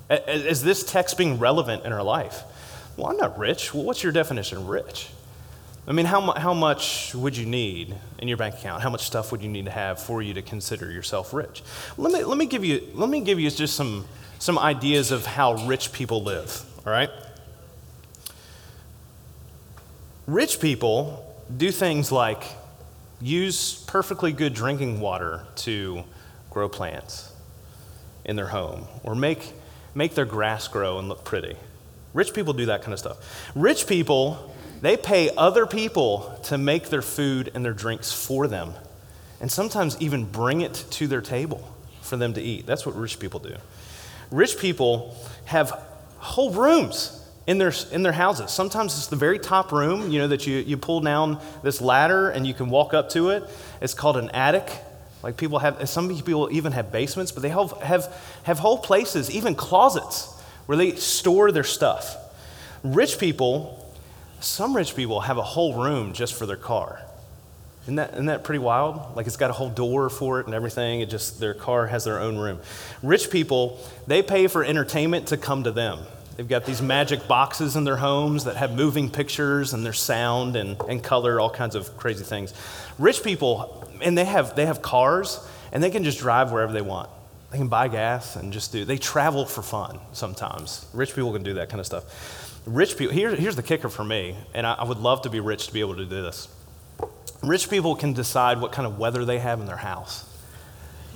as 0.09 0.63
this 0.63 0.85
text 0.85 1.17
being 1.17 1.37
relevant 1.37 1.83
in 1.83 1.91
our 1.91 2.01
life? 2.01 2.43
Well, 2.95 3.07
I'm 3.07 3.17
not 3.17 3.37
rich. 3.37 3.73
Well, 3.73 3.83
what's 3.83 4.01
your 4.01 4.13
definition 4.13 4.59
of 4.59 4.69
rich? 4.69 5.09
I 5.89 5.91
mean, 5.91 6.05
how, 6.05 6.31
how 6.31 6.53
much 6.53 7.13
would 7.13 7.35
you 7.35 7.45
need 7.45 7.93
in 8.19 8.29
your 8.29 8.37
bank 8.37 8.55
account? 8.55 8.81
How 8.81 8.89
much 8.89 9.05
stuff 9.05 9.33
would 9.33 9.43
you 9.43 9.49
need 9.49 9.65
to 9.65 9.71
have 9.71 10.01
for 10.01 10.21
you 10.21 10.33
to 10.33 10.41
consider 10.41 10.89
yourself 10.89 11.33
rich? 11.33 11.61
Let 11.97 12.13
me, 12.13 12.23
let 12.23 12.37
me, 12.37 12.45
give, 12.45 12.63
you, 12.63 12.87
let 12.93 13.09
me 13.09 13.19
give 13.19 13.39
you 13.39 13.51
just 13.51 13.75
some, 13.75 14.05
some 14.39 14.57
ideas 14.57 15.11
of 15.11 15.25
how 15.25 15.65
rich 15.67 15.91
people 15.93 16.23
live, 16.23 16.64
all 16.85 16.91
right? 16.91 17.09
Rich 20.27 20.59
people 20.59 21.35
do 21.55 21.71
things 21.71 22.11
like 22.11 22.43
use 23.21 23.83
perfectly 23.85 24.31
good 24.31 24.53
drinking 24.53 24.99
water 24.99 25.45
to 25.55 26.03
grow 26.49 26.67
plants 26.69 27.31
in 28.23 28.35
their 28.35 28.47
home 28.47 28.87
or 29.03 29.15
make, 29.15 29.53
make 29.93 30.15
their 30.15 30.25
grass 30.25 30.67
grow 30.67 30.99
and 30.99 31.07
look 31.07 31.23
pretty. 31.23 31.55
Rich 32.13 32.33
people 32.33 32.53
do 32.53 32.67
that 32.67 32.81
kind 32.81 32.93
of 32.93 32.99
stuff. 32.99 33.51
Rich 33.55 33.87
people 33.87 34.51
they 34.81 34.97
pay 34.97 35.31
other 35.35 35.65
people 35.65 36.39
to 36.43 36.57
make 36.57 36.89
their 36.89 37.01
food 37.01 37.51
and 37.55 37.63
their 37.63 37.73
drinks 37.73 38.11
for 38.11 38.47
them, 38.47 38.73
and 39.39 39.51
sometimes 39.51 39.99
even 39.99 40.25
bring 40.25 40.61
it 40.61 40.85
to 40.91 41.07
their 41.07 41.21
table 41.21 41.73
for 42.01 42.17
them 42.17 42.33
to 42.33 42.41
eat. 42.41 42.65
That's 42.65 42.85
what 42.85 42.95
rich 42.95 43.19
people 43.19 43.39
do. 43.39 43.55
Rich 44.29 44.59
people 44.59 45.15
have 45.45 45.73
whole 46.25 46.51
rooms 46.51 47.21
in 47.47 47.57
their, 47.57 47.73
in 47.91 48.03
their 48.03 48.11
houses. 48.11 48.51
Sometimes 48.51 48.97
it's 48.97 49.07
the 49.07 49.15
very 49.15 49.39
top 49.39 49.71
room, 49.71 50.11
you 50.11 50.19
know, 50.19 50.27
that 50.27 50.47
you, 50.47 50.57
you 50.57 50.77
pull 50.77 50.99
down 50.99 51.39
this 51.63 51.81
ladder 51.81 52.29
and 52.29 52.45
you 52.45 52.53
can 52.53 52.69
walk 52.69 52.93
up 52.93 53.09
to 53.11 53.29
it. 53.29 53.43
It's 53.81 53.93
called 53.93 54.17
an 54.17 54.29
attic. 54.31 54.69
Like 55.23 55.37
people 55.37 55.59
have, 55.59 55.87
some 55.89 56.09
people 56.09 56.49
even 56.51 56.71
have 56.71 56.91
basements, 56.91 57.31
but 57.31 57.41
they 57.41 57.49
have, 57.49 57.71
have, 57.81 58.13
have 58.43 58.59
whole 58.59 58.77
places, 58.77 59.31
even 59.31 59.55
closets, 59.55 60.31
where 60.65 60.77
they 60.77 60.95
store 60.95 61.51
their 61.51 61.63
stuff. 61.63 62.17
Rich 62.83 63.19
people 63.19 63.81
some 64.45 64.75
rich 64.75 64.95
people 64.95 65.21
have 65.21 65.37
a 65.37 65.43
whole 65.43 65.73
room 65.73 66.13
just 66.13 66.35
for 66.35 66.45
their 66.45 66.55
car. 66.55 67.01
Isn't 67.83 67.95
that, 67.95 68.13
isn't 68.13 68.27
that 68.27 68.43
pretty 68.43 68.59
wild? 68.59 69.15
Like 69.15 69.27
it's 69.27 69.37
got 69.37 69.49
a 69.49 69.53
whole 69.53 69.69
door 69.69 70.09
for 70.09 70.39
it 70.39 70.45
and 70.45 70.55
everything. 70.55 71.01
It 71.01 71.09
just, 71.09 71.39
their 71.39 71.53
car 71.53 71.87
has 71.87 72.03
their 72.03 72.19
own 72.19 72.37
room. 72.37 72.59
Rich 73.01 73.31
people, 73.31 73.79
they 74.07 74.21
pay 74.21 74.47
for 74.47 74.63
entertainment 74.63 75.27
to 75.27 75.37
come 75.37 75.63
to 75.63 75.71
them. 75.71 75.99
They've 76.35 76.47
got 76.47 76.65
these 76.65 76.81
magic 76.81 77.27
boxes 77.27 77.75
in 77.75 77.85
their 77.85 77.95
homes 77.95 78.43
that 78.43 78.57
have 78.57 78.75
moving 78.75 79.09
pictures 79.09 79.73
and 79.73 79.85
their 79.85 79.93
sound 79.93 80.55
and, 80.55 80.79
and 80.89 81.01
color, 81.01 81.39
all 81.39 81.49
kinds 81.49 81.75
of 81.75 81.95
crazy 81.97 82.25
things. 82.25 82.53
Rich 82.99 83.23
people, 83.23 83.89
and 84.01 84.17
they 84.17 84.25
have, 84.25 84.55
they 84.55 84.65
have 84.65 84.81
cars 84.81 85.39
and 85.71 85.81
they 85.81 85.89
can 85.89 86.03
just 86.03 86.19
drive 86.19 86.51
wherever 86.51 86.73
they 86.73 86.81
want. 86.81 87.09
They 87.51 87.57
can 87.57 87.69
buy 87.69 87.87
gas 87.87 88.35
and 88.35 88.51
just 88.51 88.73
do, 88.73 88.83
they 88.83 88.97
travel 88.97 89.45
for 89.45 89.61
fun 89.61 89.99
sometimes. 90.11 90.85
Rich 90.93 91.15
people 91.15 91.31
can 91.31 91.43
do 91.43 91.53
that 91.53 91.69
kind 91.69 91.79
of 91.79 91.85
stuff. 91.85 92.61
Rich 92.65 92.97
people, 92.97 93.13
here, 93.13 93.33
here's 93.33 93.55
the 93.55 93.63
kicker 93.63 93.89
for 93.89 94.03
me, 94.03 94.35
and 94.53 94.67
I, 94.67 94.73
I 94.73 94.83
would 94.83 94.97
love 94.97 95.21
to 95.21 95.29
be 95.29 95.39
rich 95.39 95.67
to 95.67 95.73
be 95.73 95.79
able 95.79 95.95
to 95.95 96.05
do 96.05 96.21
this. 96.21 96.49
Rich 97.43 97.69
people 97.69 97.95
can 97.95 98.11
decide 98.13 98.59
what 98.59 98.71
kind 98.71 98.87
of 98.87 98.97
weather 98.97 99.23
they 99.23 99.39
have 99.39 99.59
in 99.61 99.67
their 99.67 99.77
house. 99.77 100.25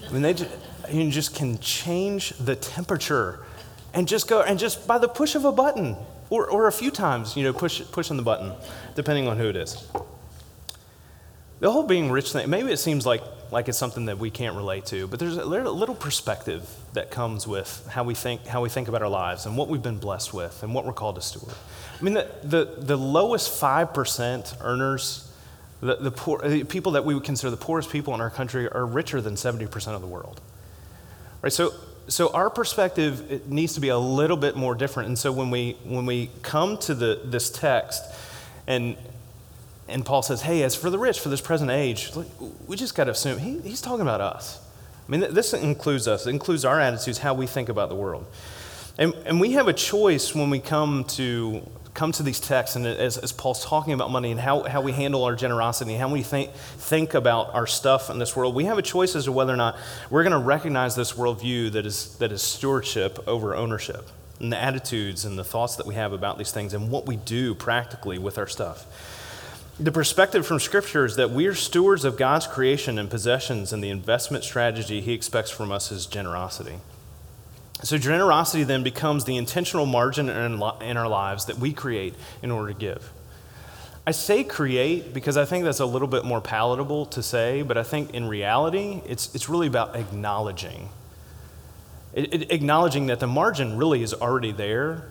I 0.08 0.12
mean, 0.12 0.22
they 0.22 0.34
just, 0.34 0.52
you 0.92 1.10
just 1.12 1.36
can 1.36 1.58
change 1.60 2.30
the 2.38 2.56
temperature 2.56 3.40
and 3.94 4.08
just 4.08 4.28
go, 4.28 4.42
and 4.42 4.60
just 4.60 4.88
by 4.88 4.98
the 4.98 5.08
push 5.08 5.36
of 5.36 5.46
a 5.46 5.52
button, 5.52 5.96
or, 6.30 6.48
or 6.48 6.68
a 6.68 6.72
few 6.72 6.92
times, 6.92 7.36
you 7.36 7.44
know, 7.44 7.54
push, 7.54 7.82
pushing 7.92 8.18
the 8.18 8.24
button, 8.24 8.54
depending 8.96 9.28
on 9.28 9.38
who 9.38 9.50
it 9.50 9.56
is. 9.56 9.88
The 11.60 11.72
whole 11.72 11.84
being 11.84 12.12
rich 12.12 12.32
thing, 12.32 12.50
maybe 12.50 12.72
it 12.72 12.78
seems 12.78 13.06
like, 13.06 13.22
like 13.52 13.68
it's 13.68 13.78
something 13.78 14.06
that 14.06 14.18
we 14.18 14.30
can't 14.30 14.56
relate 14.56 14.86
to, 14.88 15.08
but 15.08 15.20
there's 15.20 15.36
a 15.36 15.44
little 15.44 15.96
perspective 15.96 16.70
that 16.94 17.12
comes 17.12 17.48
with 17.48 17.86
how 17.92 18.04
we 18.04 18.14
think, 18.14 18.46
how 18.46 18.62
we 18.62 18.70
think 18.70 18.88
about 18.88 19.02
our 19.02 19.10
lives 19.10 19.46
and 19.46 19.58
what 19.58 19.68
we've 19.68 19.84
been 19.84 19.98
blessed 19.98 20.34
with 20.34 20.64
and 20.64 20.74
what 20.74 20.86
we're 20.86 20.94
called 20.94 21.16
to 21.16 21.22
steward. 21.22 21.56
I 22.00 22.04
mean, 22.04 22.14
the, 22.14 22.30
the, 22.44 22.66
the 22.78 22.96
lowest 22.96 23.60
5% 23.60 24.58
earners, 24.62 25.34
the, 25.82 25.96
the, 25.96 26.12
poor, 26.12 26.40
the 26.48 26.64
people 26.64 26.94
that 26.94 27.04
we 27.04 27.14
would 27.14 27.26
consider 27.26 27.52
the 27.52 27.58
poorest 27.58 27.90
people 27.90 28.14
in 28.14 28.22
our 28.22 28.30
country 28.30 28.70
are 28.70 28.86
richer 28.86 29.20
than 29.20 29.34
70% 29.34 29.88
of 29.88 30.02
the 30.02 30.08
world. 30.08 30.40
Right? 31.42 31.52
So, 31.52 31.74
so 32.10 32.30
our 32.34 32.50
perspective 32.50 33.48
needs 33.48 33.74
to 33.76 33.80
be 33.80 33.90
a 33.90 33.98
little 33.98 34.38
bit 34.38 34.56
more 34.56 34.76
different. 34.76 35.08
And 35.08 35.18
so 35.18 35.32
when 35.32 35.50
we, 35.52 35.78
when 35.86 36.06
we 36.06 36.30
come 36.42 36.78
to 36.80 36.94
the, 36.94 37.22
this 37.24 37.50
text, 37.50 38.04
And, 38.68 38.98
and 39.88 40.06
Paul 40.06 40.22
says, 40.22 40.44
hey, 40.44 40.62
as 40.62 40.76
for 40.76 40.92
the 40.92 41.00
rich, 41.00 41.20
for 41.20 41.30
this 41.30 41.42
present 41.42 41.72
age, 41.72 42.12
we 42.68 42.76
just 42.76 42.94
got 42.94 43.06
to 43.06 43.12
assume 43.12 43.40
he, 43.40 43.60
he's 43.62 43.82
talking 43.82 44.02
about 44.02 44.22
us. 44.22 44.60
I 45.08 45.12
mean, 45.12 45.34
this 45.34 45.54
includes 45.54 46.08
us, 46.08 46.28
it 46.28 46.30
includes 46.30 46.66
our 46.66 46.80
attitudes, 46.80 47.18
how 47.18 47.34
we 47.34 47.48
think 47.48 47.70
about 47.70 47.90
the 47.90 47.96
world. 47.96 48.26
And, 49.00 49.16
and 49.26 49.42
we 49.42 49.54
have 49.54 49.68
a 49.68 49.74
choice 49.74 50.36
when 50.36 50.52
we 50.52 50.60
come 50.60 51.04
to 51.18 51.64
come 52.00 52.14
to 52.14 52.24
these 52.24 52.40
texts 52.40 52.78
and 52.78 52.88
as, 52.88 53.18
as 53.18 53.34
Paul's 53.34 53.66
talking 53.66 53.92
about 53.92 54.10
money 54.10 54.32
and 54.32 54.40
how, 54.40 54.64
how 54.64 54.80
we 54.80 54.94
handle 54.94 55.26
our 55.26 55.36
generosity 55.36 55.96
how 55.96 56.10
we 56.10 56.24
think, 56.24 56.50
think 56.54 57.14
about 57.14 57.54
our 57.54 57.68
stuff 57.68 58.10
in 58.10 58.20
this 58.20 58.38
world, 58.38 58.56
we 58.56 58.64
have 58.64 58.78
a 58.78 58.82
choice 58.82 59.18
as 59.18 59.26
to 59.26 59.34
whether 59.34 59.54
or 59.54 59.58
not 59.58 59.76
we're 60.10 60.24
going 60.24 60.32
to 60.32 60.38
recognize 60.40 60.96
this 60.96 61.12
worldview 61.12 61.70
that 61.74 61.86
is, 61.86 62.16
that 62.20 62.32
is 62.32 62.42
stewardship 62.42 63.20
over 63.28 63.54
ownership 63.54 64.08
and 64.40 64.50
the 64.50 64.58
attitudes 64.58 65.26
and 65.26 65.38
the 65.38 65.44
thoughts 65.44 65.76
that 65.76 65.86
we 65.86 65.94
have 65.94 66.14
about 66.14 66.38
these 66.38 66.54
things 66.54 66.74
and 66.74 66.90
what 66.90 67.06
we 67.06 67.18
do 67.18 67.54
practically 67.54 68.18
with 68.18 68.38
our 68.38 68.48
stuff. 68.48 68.86
The 69.78 69.92
perspective 69.92 70.48
from 70.48 70.62
Scripture 70.62 71.04
is 71.04 71.18
that 71.18 71.32
we 71.32 71.48
are 71.48 71.56
stewards 71.56 72.06
of 72.06 72.16
God's 72.16 72.48
creation 72.48 72.98
and 72.98 73.10
possessions, 73.10 73.74
and 73.74 73.84
the 73.84 73.90
investment 73.90 74.46
strategy 74.46 75.02
He 75.02 75.12
expects 75.12 75.52
from 75.52 75.70
us 75.70 75.92
is 75.92 76.06
generosity. 76.06 76.80
So, 77.82 77.98
generosity 77.98 78.64
then 78.64 78.84
becomes 78.84 79.24
the 79.24 79.38
intentional 79.38 79.86
margin 79.86 80.28
in 80.30 80.98
our 80.98 81.08
lives 81.08 81.46
that 81.46 81.58
we 81.58 81.72
create 81.72 82.14
in 82.42 82.52
order 82.52 82.74
to 82.74 82.80
give. 82.80 83.12
I 84.06 84.12
say 84.12 84.44
create 84.44 85.14
because 85.14 85.38
I 85.38 85.46
think 85.46 85.64
that's 85.64 85.80
a 85.80 85.86
little 85.86 86.08
bit 86.08 86.26
more 86.26 86.42
palatable 86.42 87.06
to 87.08 87.22
say, 87.22 87.62
but 87.62 87.78
I 87.78 87.84
think 87.84 88.14
in 88.14 88.28
reality, 88.28 89.02
it's, 89.06 89.34
it's 89.36 89.48
really 89.48 89.68
about 89.68 89.96
acknowledging. 89.96 90.90
It, 92.14 92.34
it, 92.34 92.52
acknowledging 92.52 93.06
that 93.08 93.20
the 93.20 93.28
margin 93.28 93.78
really 93.78 94.02
is 94.02 94.14
already 94.14 94.52
there. 94.52 95.10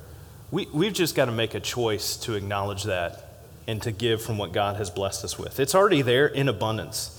We, 0.50 0.66
we've 0.74 0.92
just 0.92 1.14
got 1.14 1.26
to 1.26 1.32
make 1.32 1.54
a 1.54 1.60
choice 1.60 2.16
to 2.18 2.34
acknowledge 2.34 2.84
that 2.84 3.44
and 3.66 3.80
to 3.82 3.92
give 3.92 4.20
from 4.20 4.36
what 4.36 4.52
God 4.52 4.76
has 4.76 4.90
blessed 4.90 5.24
us 5.24 5.38
with. 5.38 5.60
It's 5.60 5.74
already 5.74 6.02
there 6.02 6.26
in 6.26 6.48
abundance. 6.48 7.17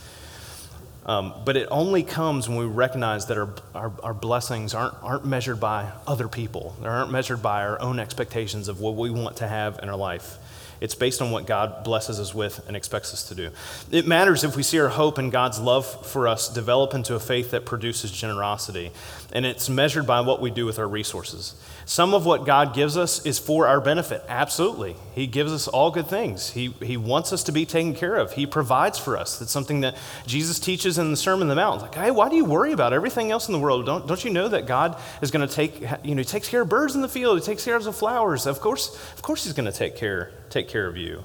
Um, 1.09 1.33
but 1.43 1.57
it 1.57 1.67
only 1.71 2.03
comes 2.03 2.47
when 2.47 2.59
we 2.59 2.65
recognize 2.65 3.25
that 3.25 3.37
our, 3.39 3.49
our, 3.73 3.91
our, 4.03 4.13
blessings 4.13 4.75
aren't, 4.75 4.93
aren't 5.01 5.25
measured 5.25 5.59
by 5.59 5.91
other 6.05 6.27
people. 6.27 6.75
They 6.79 6.87
aren't 6.87 7.11
measured 7.11 7.41
by 7.41 7.63
our 7.65 7.81
own 7.81 7.97
expectations 7.97 8.67
of 8.67 8.79
what 8.79 8.95
we 8.95 9.09
want 9.09 9.37
to 9.37 9.47
have 9.47 9.79
in 9.81 9.89
our 9.89 9.95
life. 9.95 10.37
It's 10.81 10.95
based 10.95 11.21
on 11.21 11.31
what 11.31 11.45
God 11.45 11.83
blesses 11.83 12.19
us 12.19 12.33
with 12.33 12.65
and 12.67 12.75
expects 12.75 13.13
us 13.13 13.27
to 13.29 13.35
do. 13.35 13.49
It 13.91 14.07
matters 14.07 14.43
if 14.43 14.55
we 14.55 14.63
see 14.63 14.79
our 14.79 14.89
hope 14.89 15.17
and 15.17 15.31
God's 15.31 15.59
love 15.59 16.05
for 16.07 16.27
us 16.27 16.47
develop 16.47 16.93
into 16.93 17.15
a 17.15 17.19
faith 17.19 17.51
that 17.51 17.65
produces 17.65 18.11
generosity. 18.11 18.91
And 19.31 19.45
it's 19.45 19.69
measured 19.69 20.07
by 20.07 20.21
what 20.21 20.41
we 20.41 20.49
do 20.49 20.65
with 20.65 20.79
our 20.79 20.87
resources. 20.87 21.55
Some 21.85 22.13
of 22.13 22.25
what 22.25 22.45
God 22.45 22.73
gives 22.73 22.97
us 22.97 23.25
is 23.25 23.39
for 23.39 23.67
our 23.67 23.81
benefit. 23.81 24.23
Absolutely. 24.27 24.95
He 25.13 25.27
gives 25.27 25.51
us 25.51 25.67
all 25.67 25.91
good 25.91 26.07
things. 26.07 26.51
He, 26.51 26.67
he 26.81 26.97
wants 26.97 27.33
us 27.33 27.43
to 27.43 27.51
be 27.51 27.65
taken 27.65 27.95
care 27.95 28.15
of. 28.15 28.33
He 28.33 28.45
provides 28.45 28.97
for 28.97 29.17
us. 29.17 29.39
That's 29.39 29.51
something 29.51 29.81
that 29.81 29.97
Jesus 30.25 30.59
teaches 30.59 30.97
in 30.97 31.11
the 31.11 31.17
Sermon 31.17 31.43
on 31.43 31.47
the 31.47 31.55
Mount. 31.55 31.81
Like, 31.81 31.95
hey, 31.95 32.11
why 32.11 32.29
do 32.29 32.35
you 32.35 32.45
worry 32.45 32.71
about 32.71 32.93
everything 32.93 33.31
else 33.31 33.47
in 33.47 33.53
the 33.53 33.59
world? 33.59 33.85
Don't, 33.85 34.07
don't 34.07 34.23
you 34.23 34.31
know 34.31 34.47
that 34.47 34.67
God 34.67 34.97
is 35.21 35.31
going 35.31 35.47
to 35.47 35.53
take, 35.53 35.81
you 36.03 36.15
know, 36.15 36.19
he 36.19 36.25
takes 36.25 36.47
care 36.47 36.61
of 36.61 36.69
birds 36.69 36.95
in 36.95 37.01
the 37.01 37.09
field. 37.09 37.39
He 37.39 37.45
takes 37.45 37.65
care 37.65 37.75
of 37.75 37.83
the 37.83 37.93
flowers. 37.93 38.45
Of 38.45 38.59
course, 38.59 38.95
of 39.13 39.21
course 39.21 39.43
he's 39.43 39.53
going 39.53 39.71
to 39.71 39.77
take 39.77 39.95
care, 39.95 40.31
take 40.49 40.67
care 40.67 40.87
of 40.87 40.97
you. 40.97 41.23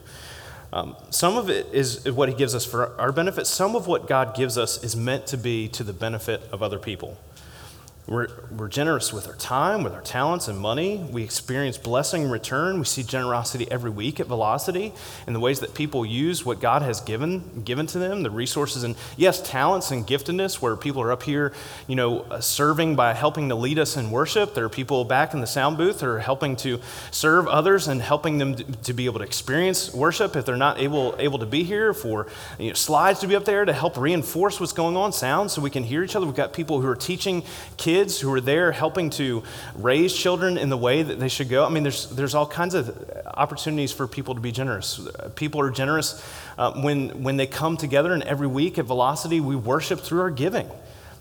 Um, 0.73 0.97
some 1.11 1.37
of 1.37 1.51
it 1.51 1.69
is 1.73 2.11
what 2.11 2.29
he 2.29 2.35
gives 2.35 2.55
us 2.55 2.65
for 2.65 2.99
our 3.01 3.13
benefit. 3.13 3.47
Some 3.47 3.77
of 3.77 3.87
what 3.87 4.09
God 4.09 4.35
gives 4.35 4.59
us 4.59 4.83
is 4.83 4.97
meant 4.97 5.27
to 5.29 5.37
be 5.37 5.69
to 5.69 5.85
the 5.85 5.93
benefit 5.93 6.43
of 6.51 6.63
other 6.63 6.81
people. 6.81 7.17
We're, 8.07 8.29
we're 8.51 8.69
generous 8.69 9.15
with 9.15 9.27
our 9.29 9.35
time, 9.37 9.83
with 9.83 9.95
our 9.95 10.03
talents 10.03 10.47
and 10.49 10.59
money. 10.59 10.99
We 11.11 11.23
experience 11.23 11.79
blessing 11.79 12.25
in 12.25 12.31
return. 12.31 12.79
We 12.79 12.85
see 12.85 13.03
generosity 13.03 13.67
every 13.71 13.89
week 13.89 14.21
at 14.21 14.27
Velocity 14.27 14.93
in 15.27 15.33
the 15.33 15.41
ways 15.41 15.61
that 15.61 15.75
people 15.75 16.05
use 16.05 16.45
what 16.45 16.61
God 16.61 16.83
has 16.83 17.01
given, 17.01 17.63
given 17.65 17.87
to 17.87 17.99
them, 17.99 18.23
the 18.23 18.31
resources 18.31 18.83
and, 18.83 18.95
yes, 19.17 19.41
talents 19.41 19.91
and 19.91 20.07
giftedness, 20.07 20.61
where 20.61 20.77
people 20.77 21.01
are 21.01 21.13
up 21.13 21.23
here, 21.23 21.55
you 21.87 21.97
know, 21.97 22.21
uh, 22.25 22.41
serving 22.41 22.95
by 22.95 23.15
helping 23.15 23.49
to 23.49 23.55
lead 23.55 23.79
us 23.79 23.97
in 23.97 24.11
worship. 24.11 24.55
There 24.55 24.67
are 24.67 24.69
people 24.69 25.07
back 25.07 25.33
in 25.33 25.41
the 25.41 25.47
sound 25.47 25.79
booth 25.79 26.01
that 26.01 26.07
are 26.07 26.19
helping 26.19 26.57
to 26.57 26.81
serve 27.11 27.49
others 27.49 27.89
and 27.89 28.03
helping 28.03 28.37
them 28.37 28.55
to 28.55 28.93
be 28.93 29.07
able 29.07 29.21
to 29.21 29.25
experience 29.25 29.95
worship 29.95 30.37
if 30.37 30.45
they're 30.45 30.59
not 30.59 30.79
able, 30.79 31.17
able 31.19 31.39
to 31.39 31.47
be 31.47 31.63
here, 31.63 31.95
for 31.95 32.27
you 32.59 32.69
know, 32.69 32.75
slides 32.75 33.21
to 33.21 33.27
be 33.27 33.35
up 33.35 33.47
there 33.47 33.65
to 33.65 33.73
help 33.73 33.97
reinforce 33.97 34.61
what's 34.61 34.75
going 34.75 34.95
on, 34.95 35.11
sound, 35.11 35.51
so 35.51 35.63
we 35.63 35.71
can 35.71 35.85
hear 35.85 36.05
each 36.05 36.15
other. 36.15 36.27
We've 36.27 36.35
got 36.35 36.53
people 36.53 36.83
who 36.83 36.89
are 36.89 36.97
teaching 36.97 37.43
kids 37.79 37.94
kids 37.95 38.19
who 38.19 38.33
are 38.33 38.41
there 38.41 38.73
helping 38.73 39.09
to 39.09 39.41
raise 39.77 40.13
children 40.13 40.59
in 40.59 40.69
the 40.69 40.77
way 40.77 41.05
that 41.05 41.21
they 41.21 41.29
should 41.29 41.49
go. 41.49 41.65
I 41.65 41.69
mean, 41.69 41.85
there's, 41.85 42.11
there's 42.11 42.35
all 42.35 42.45
kinds 42.45 42.75
of 42.75 42.89
opportunities 43.25 43.93
for 43.93 44.09
people 44.09 44.35
to 44.35 44.41
be 44.41 44.51
generous. 44.51 45.07
People 45.37 45.61
are 45.61 45.71
generous 45.71 46.21
uh, 46.59 46.73
when, 46.83 47.23
when 47.23 47.37
they 47.37 47.47
come 47.47 47.77
together, 47.77 48.13
and 48.13 48.25
every 48.25 48.49
week 48.49 48.79
at 48.81 48.87
Velocity, 48.87 49.39
we 49.41 49.55
worship 49.55 50.01
through 50.01 50.23
our 50.23 50.31
giving. 50.31 50.69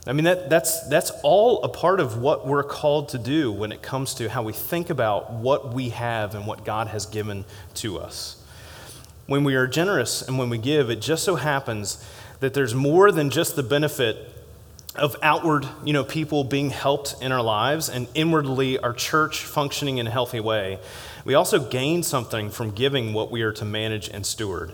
I 0.07 0.13
mean, 0.13 0.23
that, 0.23 0.49
that's, 0.49 0.81
that's 0.87 1.11
all 1.21 1.61
a 1.61 1.69
part 1.69 1.99
of 1.99 2.17
what 2.17 2.47
we're 2.47 2.63
called 2.63 3.09
to 3.09 3.19
do 3.19 3.51
when 3.51 3.71
it 3.71 3.83
comes 3.83 4.15
to 4.15 4.27
how 4.27 4.41
we 4.41 4.51
think 4.51 4.89
about 4.89 5.31
what 5.31 5.75
we 5.75 5.89
have 5.89 6.33
and 6.33 6.47
what 6.47 6.65
God 6.65 6.87
has 6.87 7.05
given 7.05 7.45
to 7.75 7.99
us. 7.99 8.43
When 9.27 9.43
we 9.43 9.53
are 9.53 9.67
generous 9.67 10.23
and 10.27 10.39
when 10.39 10.49
we 10.49 10.57
give, 10.57 10.89
it 10.89 11.01
just 11.01 11.23
so 11.23 11.35
happens 11.35 12.03
that 12.39 12.55
there's 12.55 12.73
more 12.73 13.11
than 13.11 13.29
just 13.29 13.55
the 13.55 13.61
benefit 13.61 14.32
of 14.95 15.15
outward, 15.23 15.67
you 15.83 15.93
know, 15.93 16.03
people 16.03 16.43
being 16.43 16.69
helped 16.69 17.15
in 17.21 17.31
our 17.31 17.41
lives 17.41 17.89
and 17.89 18.07
inwardly 18.13 18.77
our 18.77 18.93
church 18.93 19.43
functioning 19.43 19.97
in 19.97 20.07
a 20.07 20.11
healthy 20.11 20.39
way, 20.39 20.79
we 21.25 21.33
also 21.33 21.59
gain 21.59 22.03
something 22.03 22.49
from 22.49 22.71
giving 22.71 23.13
what 23.13 23.31
we 23.31 23.41
are 23.41 23.51
to 23.53 23.65
manage 23.65 24.09
and 24.09 24.25
steward. 24.25 24.73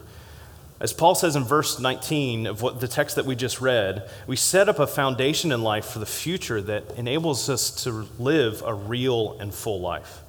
As 0.82 0.94
Paul 0.94 1.14
says 1.14 1.36
in 1.36 1.44
verse 1.44 1.80
19 1.80 2.48
of 2.48 2.62
what 2.62 2.80
the 2.80 2.88
text 2.88 3.18
that 3.18 3.26
we 3.26 3.36
just 3.36 3.60
read, 3.60 4.10
we 4.28 4.36
set 4.36 4.70
up 4.70 4.80
a 4.80 4.88
foundation 4.88 5.52
in 5.52 5.62
life 5.62 5.86
for 5.86 6.00
the 6.00 6.06
future 6.06 6.62
that 6.62 6.92
enables 6.98 7.50
us 7.50 7.84
to 7.84 8.08
live 8.18 8.62
a 8.66 8.74
real 8.74 9.38
and 9.40 9.54
full 9.54 9.82
life. 9.82 10.22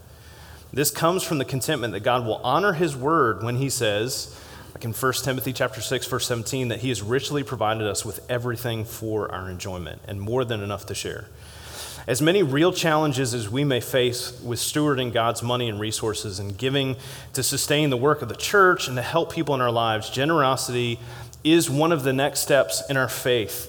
This 0.72 0.90
comes 0.90 1.22
from 1.22 1.38
the 1.38 1.44
contentment 1.44 1.92
that 1.92 2.00
God 2.00 2.26
will 2.26 2.40
honor 2.44 2.72
his 2.72 2.96
word 2.96 3.42
when 3.42 3.57
he 3.57 3.68
says, 3.68 4.37
like 4.74 4.85
in 4.85 4.92
1 4.92 5.12
Timothy 5.24 5.52
chapter 5.52 5.80
6 5.80 6.06
verse 6.06 6.26
17 6.26 6.68
that 6.68 6.80
he 6.80 6.88
has 6.88 7.02
richly 7.02 7.42
provided 7.42 7.87
us 7.87 8.04
with 8.04 8.20
everything 8.30 8.85
for 8.85 9.30
our 9.33 9.50
enjoyment 9.50 10.00
and 10.06 10.20
more 10.20 10.44
than 10.44 10.62
enough 10.62 10.87
to 10.87 10.94
share. 10.94 11.26
As 12.06 12.22
many 12.22 12.42
real 12.42 12.72
challenges 12.72 13.35
as 13.35 13.50
we 13.50 13.62
may 13.62 13.80
face 13.80 14.40
with 14.40 14.59
stewarding 14.59 15.12
God's 15.12 15.42
money 15.42 15.68
and 15.68 15.78
resources 15.78 16.38
and 16.38 16.56
giving 16.56 16.96
to 17.35 17.42
sustain 17.42 17.90
the 17.90 17.96
work 17.96 18.22
of 18.22 18.28
the 18.28 18.35
church 18.35 18.88
and 18.88 18.96
to 18.96 19.02
help 19.02 19.33
people 19.33 19.54
in 19.54 19.61
our 19.61 19.70
lives, 19.70 20.09
generosity 20.09 20.98
is 21.44 21.68
one 21.68 21.92
of 21.92 22.02
the 22.02 22.12
next 22.12 22.40
steps 22.40 22.83
in 22.88 22.96
our 22.96 23.09
faith 23.09 23.68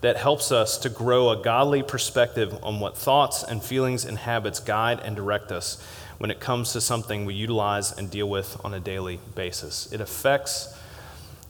that 0.00 0.16
helps 0.16 0.52
us 0.52 0.76
to 0.78 0.90
grow 0.90 1.30
a 1.30 1.42
godly 1.42 1.82
perspective 1.82 2.58
on 2.62 2.80
what 2.80 2.96
thoughts 2.96 3.42
and 3.42 3.62
feelings 3.62 4.04
and 4.04 4.18
habits 4.18 4.60
guide 4.60 5.00
and 5.00 5.16
direct 5.16 5.50
us 5.50 5.82
when 6.18 6.30
it 6.30 6.40
comes 6.40 6.72
to 6.72 6.80
something 6.80 7.24
we 7.24 7.34
utilize 7.34 7.92
and 7.96 8.10
deal 8.10 8.28
with 8.28 8.60
on 8.64 8.74
a 8.74 8.80
daily 8.80 9.20
basis. 9.34 9.92
It 9.92 10.00
affects 10.00 10.78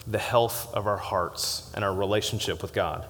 the 0.07 0.19
health 0.19 0.73
of 0.75 0.87
our 0.87 0.97
hearts 0.97 1.71
and 1.75 1.85
our 1.85 1.95
relationship 1.95 2.63
with 2.63 2.73
God. 2.73 3.07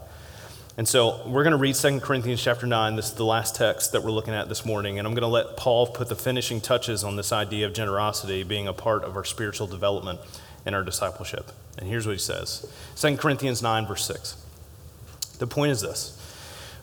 And 0.77 0.89
so 0.89 1.23
we're 1.27 1.45
going 1.45 1.53
to 1.53 1.57
read 1.57 1.77
2 1.77 2.01
Corinthians 2.01 2.43
chapter 2.43 2.67
9. 2.67 2.97
This 2.97 3.07
is 3.07 3.15
the 3.15 3.25
last 3.25 3.55
text 3.55 3.93
that 3.93 4.03
we're 4.03 4.11
looking 4.11 4.35
at 4.35 4.49
this 4.49 4.67
morning. 4.67 4.99
And 4.99 5.07
I'm 5.07 5.15
going 5.15 5.23
to 5.23 5.29
let 5.29 5.57
Paul 5.57 5.87
put 5.87 6.09
the 6.09 6.17
finishing 6.17 6.61
touches 6.61 7.05
on 7.05 7.15
this 7.15 7.33
idea 7.33 7.67
of 7.67 7.75
generosity 7.75 8.43
being 8.43 8.67
a 8.67 8.73
part 8.73 9.05
of 9.05 9.17
our 9.17 9.25
spiritual 9.25 9.69
development 9.69 10.19
and 10.67 10.75
our 10.75 10.83
discipleship. 10.83 11.53
And 11.79 11.89
here's 11.89 12.07
what 12.07 12.13
he 12.13 12.19
says 12.19 12.67
2 12.97 13.17
Corinthians 13.19 13.63
9, 13.63 13.87
verse 13.87 14.05
6. 14.05 14.37
The 15.39 15.47
point 15.47 15.71
is 15.71 15.81
this 15.81 16.21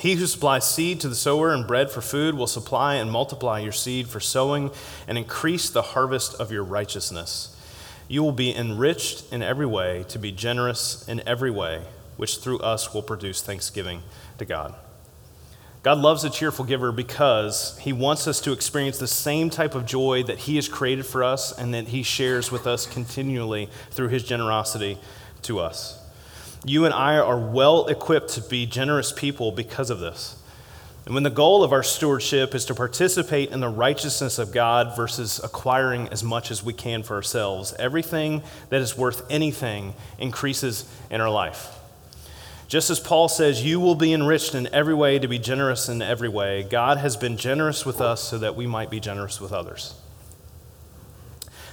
He 0.00 0.14
who 0.14 0.26
supplies 0.26 0.66
seed 0.66 0.98
to 1.00 1.10
the 1.10 1.14
sower 1.14 1.52
and 1.52 1.66
bread 1.66 1.90
for 1.90 2.00
food 2.00 2.34
will 2.34 2.46
supply 2.46 2.94
and 2.94 3.12
multiply 3.12 3.58
your 3.58 3.70
seed 3.70 4.08
for 4.08 4.18
sowing 4.18 4.70
and 5.06 5.18
increase 5.18 5.68
the 5.68 5.82
harvest 5.82 6.40
of 6.40 6.50
your 6.50 6.64
righteousness. 6.64 7.54
You 8.08 8.22
will 8.22 8.32
be 8.32 8.56
enriched 8.56 9.30
in 9.30 9.42
every 9.42 9.66
way 9.66 10.06
to 10.08 10.18
be 10.18 10.32
generous 10.32 11.06
in 11.06 11.20
every 11.28 11.50
way, 11.50 11.82
which 12.16 12.38
through 12.38 12.60
us 12.60 12.94
will 12.94 13.02
produce 13.02 13.42
thanksgiving 13.42 14.02
to 14.38 14.46
God. 14.46 14.74
God 15.82 15.98
loves 15.98 16.24
a 16.24 16.30
cheerful 16.30 16.64
giver 16.64 16.92
because 16.92 17.76
he 17.80 17.92
wants 17.92 18.26
us 18.26 18.40
to 18.40 18.52
experience 18.52 18.96
the 18.96 19.06
same 19.06 19.50
type 19.50 19.74
of 19.74 19.84
joy 19.84 20.22
that 20.22 20.38
he 20.38 20.56
has 20.56 20.66
created 20.66 21.04
for 21.04 21.22
us 21.22 21.52
and 21.52 21.74
that 21.74 21.88
he 21.88 22.02
shares 22.02 22.50
with 22.50 22.66
us 22.66 22.86
continually 22.86 23.68
through 23.90 24.08
his 24.08 24.22
generosity 24.22 24.96
to 25.42 25.58
us. 25.58 25.99
You 26.64 26.84
and 26.84 26.92
I 26.92 27.16
are 27.16 27.38
well 27.38 27.86
equipped 27.86 28.30
to 28.34 28.42
be 28.42 28.66
generous 28.66 29.12
people 29.12 29.50
because 29.52 29.90
of 29.90 29.98
this. 29.98 30.36
And 31.06 31.14
when 31.14 31.22
the 31.22 31.30
goal 31.30 31.64
of 31.64 31.72
our 31.72 31.82
stewardship 31.82 32.54
is 32.54 32.66
to 32.66 32.74
participate 32.74 33.50
in 33.50 33.60
the 33.60 33.68
righteousness 33.68 34.38
of 34.38 34.52
God 34.52 34.94
versus 34.94 35.40
acquiring 35.42 36.08
as 36.08 36.22
much 36.22 36.50
as 36.50 36.62
we 36.62 36.74
can 36.74 37.02
for 37.02 37.16
ourselves, 37.16 37.74
everything 37.78 38.42
that 38.68 38.82
is 38.82 38.96
worth 38.96 39.24
anything 39.30 39.94
increases 40.18 40.84
in 41.10 41.20
our 41.20 41.30
life. 41.30 41.68
Just 42.68 42.90
as 42.90 43.00
Paul 43.00 43.28
says, 43.28 43.64
you 43.64 43.80
will 43.80 43.96
be 43.96 44.12
enriched 44.12 44.54
in 44.54 44.68
every 44.72 44.94
way 44.94 45.18
to 45.18 45.26
be 45.26 45.40
generous 45.40 45.88
in 45.88 46.02
every 46.02 46.28
way, 46.28 46.62
God 46.62 46.98
has 46.98 47.16
been 47.16 47.36
generous 47.36 47.84
with 47.84 48.00
us 48.00 48.22
so 48.22 48.38
that 48.38 48.54
we 48.54 48.66
might 48.66 48.90
be 48.90 49.00
generous 49.00 49.40
with 49.40 49.52
others. 49.52 49.94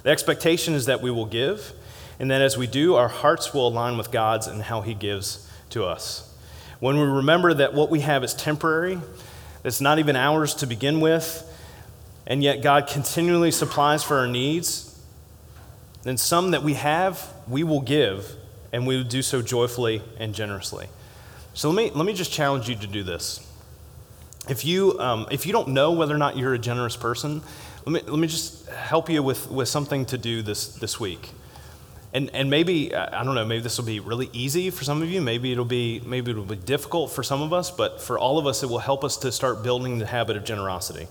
The 0.02 0.10
expectation 0.10 0.74
is 0.74 0.88
that 0.88 1.02
we 1.02 1.12
will 1.12 1.26
give, 1.26 1.74
and 2.20 2.32
that 2.32 2.42
as 2.42 2.58
we 2.58 2.68
do, 2.68 2.96
our 2.96 3.08
hearts 3.08 3.54
will 3.54 3.68
align 3.68 3.98
with 3.98 4.12
God's 4.12 4.48
and 4.48 4.64
how 4.64 4.82
He 4.82 4.94
gives 4.94 5.50
to 5.70 5.86
us. 5.86 6.34
When 6.80 6.98
we 6.98 7.04
remember 7.04 7.54
that 7.54 7.74
what 7.74 7.90
we 7.90 8.02
have 8.02 8.24
is 8.24 8.34
temporary, 8.34 9.00
it's 9.64 9.82
not 9.82 10.00
even 10.00 10.16
ours 10.16 10.54
to 10.56 10.68
begin 10.68 11.00
with, 11.00 11.44
and 12.26 12.44
yet 12.44 12.62
God 12.62 12.88
continually 12.88 13.52
supplies 13.52 14.04
for 14.04 14.18
our 14.18 14.28
needs, 14.28 15.00
then 16.04 16.18
some 16.18 16.52
that 16.52 16.64
we 16.64 16.76
have, 16.76 17.34
we 17.48 17.64
will 17.64 17.82
give 17.82 18.36
and 18.72 18.86
we 18.86 18.98
will 18.98 19.04
do 19.04 19.22
so 19.22 19.42
joyfully 19.42 20.02
and 20.20 20.36
generously. 20.36 20.88
So 21.54 21.70
let 21.70 21.76
me, 21.76 21.92
let 21.92 22.06
me 22.06 22.14
just 22.14 22.32
challenge 22.32 22.70
you 22.70 22.76
to 22.76 22.88
do 22.88 23.04
this. 23.04 23.46
If 24.50 24.64
you, 24.64 25.00
um, 25.00 25.28
if 25.32 25.46
you 25.46 25.52
don't 25.52 25.70
know 25.70 25.92
whether 25.92 26.14
or 26.14 26.18
not 26.18 26.38
you're 26.38 26.54
a 26.54 26.60
generous 26.60 26.96
person, 26.96 27.42
let 27.86 27.94
me, 27.94 28.12
let 28.12 28.20
me 28.20 28.28
just 28.28 28.68
help 28.70 29.10
you 29.10 29.24
with, 29.24 29.50
with 29.50 29.68
something 29.68 30.06
to 30.08 30.18
do 30.18 30.42
this, 30.42 30.68
this 30.76 31.00
week. 31.00 31.32
And, 32.18 32.32
and 32.34 32.50
maybe, 32.50 32.96
uh, 32.96 33.20
I 33.20 33.24
don't 33.24 33.36
know, 33.36 33.46
maybe 33.46 33.62
this 33.62 33.78
will 33.78 33.86
be 33.86 34.00
really 34.00 34.28
easy 34.34 34.72
for 34.72 34.84
some 34.84 35.04
of 35.04 35.12
you. 35.12 35.22
Maybe 35.22 35.52
it'll, 35.52 35.66
be, 35.66 36.02
maybe 36.04 36.32
it'll 36.32 36.46
be 36.46 36.56
difficult 36.56 37.12
for 37.12 37.22
some 37.22 37.44
of 37.44 37.54
us, 37.54 37.70
but 37.70 38.02
for 38.02 38.18
all 38.18 38.40
of 38.40 38.48
us, 38.48 38.64
it 38.64 38.70
will 38.70 38.80
help 38.80 39.04
us 39.04 39.18
to 39.18 39.32
start 39.32 39.62
building 39.62 40.00
the 40.00 40.08
habit 40.08 40.36
of 40.36 40.44
generosity. 40.44 41.08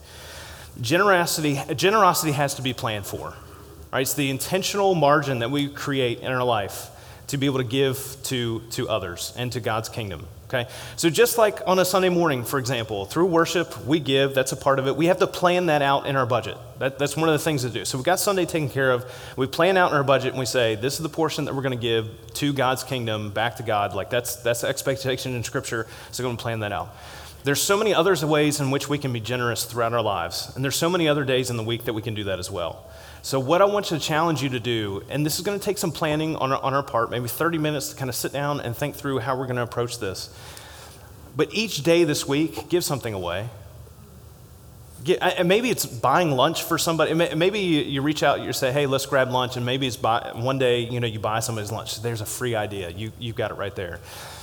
Generosity, 0.80 1.60
generosity 1.76 2.32
has 2.32 2.56
to 2.56 2.62
be 2.62 2.72
planned 2.72 3.06
for. 3.06 3.34
Right? 3.92 4.00
It's 4.00 4.14
the 4.14 4.30
intentional 4.30 4.96
margin 4.96 5.38
that 5.38 5.50
we 5.52 5.68
create 5.68 6.18
in 6.22 6.32
our 6.32 6.42
life 6.42 6.90
to 7.28 7.36
be 7.36 7.46
able 7.46 7.58
to 7.58 7.64
give 7.64 8.16
to, 8.24 8.62
to 8.70 8.88
others 8.88 9.32
and 9.36 9.52
to 9.52 9.60
God's 9.60 9.88
kingdom. 9.88 10.26
Okay? 10.48 10.70
So, 10.94 11.10
just 11.10 11.38
like 11.38 11.60
on 11.66 11.80
a 11.80 11.84
Sunday 11.84 12.08
morning, 12.08 12.44
for 12.44 12.60
example, 12.60 13.04
through 13.04 13.26
worship, 13.26 13.84
we 13.84 13.98
give, 13.98 14.32
that's 14.32 14.52
a 14.52 14.56
part 14.56 14.78
of 14.78 14.86
it. 14.86 14.96
We 14.96 15.06
have 15.06 15.18
to 15.18 15.26
plan 15.26 15.66
that 15.66 15.82
out 15.82 16.06
in 16.06 16.14
our 16.14 16.26
budget. 16.26 16.56
That, 16.78 16.98
that's 16.98 17.16
one 17.16 17.28
of 17.28 17.32
the 17.32 17.38
things 17.40 17.62
to 17.62 17.70
do. 17.70 17.84
So, 17.84 17.98
we've 17.98 18.04
got 18.04 18.20
Sunday 18.20 18.46
taken 18.46 18.68
care 18.68 18.92
of. 18.92 19.04
We 19.36 19.48
plan 19.48 19.76
out 19.76 19.90
in 19.90 19.96
our 19.96 20.04
budget 20.04 20.30
and 20.30 20.38
we 20.38 20.46
say, 20.46 20.76
this 20.76 20.94
is 20.94 21.00
the 21.00 21.08
portion 21.08 21.46
that 21.46 21.54
we're 21.54 21.62
going 21.62 21.76
to 21.76 21.82
give 21.82 22.08
to 22.34 22.52
God's 22.52 22.84
kingdom, 22.84 23.30
back 23.30 23.56
to 23.56 23.64
God. 23.64 23.94
Like, 23.94 24.08
that's, 24.08 24.36
that's 24.36 24.60
the 24.60 24.68
expectation 24.68 25.34
in 25.34 25.42
Scripture. 25.42 25.88
So, 26.12 26.22
we're 26.22 26.28
going 26.28 26.36
to 26.36 26.42
plan 26.42 26.60
that 26.60 26.72
out. 26.72 26.94
There's 27.42 27.62
so 27.62 27.76
many 27.76 27.94
other 27.94 28.14
ways 28.26 28.58
in 28.60 28.70
which 28.70 28.88
we 28.88 28.98
can 28.98 29.12
be 29.12 29.20
generous 29.20 29.64
throughout 29.64 29.92
our 29.92 30.02
lives. 30.02 30.52
And 30.54 30.64
there's 30.64 30.74
so 30.74 30.90
many 30.90 31.08
other 31.08 31.24
days 31.24 31.48
in 31.50 31.56
the 31.56 31.62
week 31.62 31.84
that 31.84 31.92
we 31.92 32.02
can 32.02 32.14
do 32.14 32.24
that 32.24 32.40
as 32.40 32.50
well. 32.50 32.84
So, 33.26 33.40
what 33.40 33.60
I 33.60 33.64
want 33.64 33.86
to 33.86 33.98
challenge 33.98 34.40
you 34.40 34.50
to 34.50 34.60
do, 34.60 35.02
and 35.08 35.26
this 35.26 35.34
is 35.34 35.44
going 35.44 35.58
to 35.58 35.64
take 35.64 35.78
some 35.78 35.90
planning 35.90 36.36
on 36.36 36.52
our, 36.52 36.62
on 36.62 36.74
our 36.74 36.82
part, 36.84 37.10
maybe 37.10 37.26
30 37.26 37.58
minutes 37.58 37.88
to 37.88 37.96
kind 37.96 38.08
of 38.08 38.14
sit 38.14 38.32
down 38.32 38.60
and 38.60 38.76
think 38.76 38.94
through 38.94 39.18
how 39.18 39.36
we're 39.36 39.46
going 39.46 39.56
to 39.56 39.64
approach 39.64 39.98
this. 39.98 40.32
But 41.34 41.52
each 41.52 41.82
day 41.82 42.04
this 42.04 42.28
week, 42.28 42.68
give 42.68 42.84
something 42.84 43.12
away. 43.12 43.48
Get, 45.02 45.20
and 45.20 45.48
maybe 45.48 45.70
it's 45.70 45.84
buying 45.84 46.30
lunch 46.30 46.62
for 46.62 46.78
somebody. 46.78 47.14
Maybe 47.14 47.58
you, 47.58 48.00
reach 48.00 48.22
out, 48.22 48.42
you 48.42 48.52
say, 48.52 48.70
"Hey, 48.70 48.86
let's 48.86 49.06
grab 49.06 49.32
lunch," 49.32 49.56
and 49.56 49.66
maybe 49.66 49.88
it's 49.88 49.96
buy, 49.96 50.30
one 50.36 50.60
day, 50.60 50.82
you 50.82 51.00
know, 51.00 51.08
you 51.08 51.18
buy 51.18 51.40
somebody's 51.40 51.72
lunch. 51.72 52.00
There's 52.02 52.20
a 52.20 52.26
free 52.26 52.54
idea. 52.54 52.90
You 52.90 53.10
you've 53.18 53.34
got 53.34 53.50
it 53.50 53.54
right 53.54 53.74
there. 53.74 53.98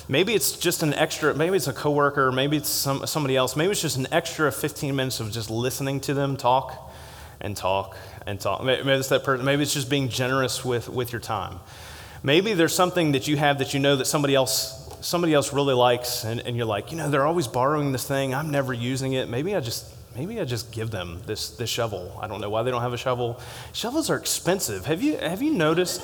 Maybe 0.10 0.34
it's 0.34 0.58
just 0.60 0.84
an 0.84 0.94
extra. 0.94 1.34
Maybe 1.34 1.56
it's 1.56 1.68
a 1.68 1.74
coworker. 1.74 2.34
Maybe 2.34 2.58
it's 2.58 2.68
some, 2.68 3.08
somebody 3.08 3.38
else. 3.38 3.56
Maybe 3.56 3.72
it's 3.72 3.82
just 3.82 3.96
an 3.96 4.08
extra 4.12 4.52
15 4.52 4.94
minutes 4.94 5.22
of 5.22 5.32
just 5.32 5.50
listening 5.50 6.02
to 6.02 6.14
them 6.14 6.36
talk 6.36 6.92
and 7.44 7.56
talk 7.56 7.96
and 8.26 8.40
talk. 8.40 8.64
Maybe 8.64 8.90
it's 8.90 9.10
that 9.10 9.24
person. 9.24 9.46
Maybe 9.46 9.64
it's 9.64 9.74
just 9.74 9.90
being 9.90 10.10
generous 10.10 10.64
with, 10.64 10.90
with 10.90 11.12
your 11.12 11.22
time. 11.22 11.60
Maybe 12.24 12.54
there's 12.54 12.74
something 12.74 13.12
that 13.14 13.28
you 13.28 13.38
have 13.38 13.60
that 13.60 13.74
you 13.74 13.80
know 13.80 13.96
that 13.98 14.06
somebody 14.06 14.36
else 14.36 14.80
somebody 15.02 15.34
else 15.34 15.52
really 15.52 15.74
likes, 15.74 16.24
and, 16.24 16.40
and 16.40 16.56
you're 16.56 16.66
like, 16.66 16.92
you 16.92 16.98
know, 16.98 17.10
they're 17.10 17.26
always 17.26 17.48
borrowing 17.48 17.92
this 17.92 18.08
thing. 18.08 18.34
I'm 18.34 18.52
never 18.52 18.74
using 18.74 19.14
it. 19.14 19.28
Maybe 19.28 19.56
I 19.56 19.60
just 19.60 19.86
maybe 20.16 20.40
I 20.40 20.46
just 20.46 20.72
give 20.72 20.92
them 20.92 21.22
this 21.26 21.50
this 21.52 21.70
shovel. 21.70 22.18
I 22.22 22.28
don't 22.28 22.40
know 22.40 22.50
why 22.50 22.64
they 22.64 22.72
don't 22.72 22.82
have 22.82 22.94
a 22.94 22.98
shovel. 22.98 23.40
Shovels 23.74 24.10
are 24.10 24.18
expensive. 24.18 24.86
Have 24.86 25.02
you 25.04 25.18
have 25.18 25.42
you 25.42 25.54
noticed? 25.54 26.02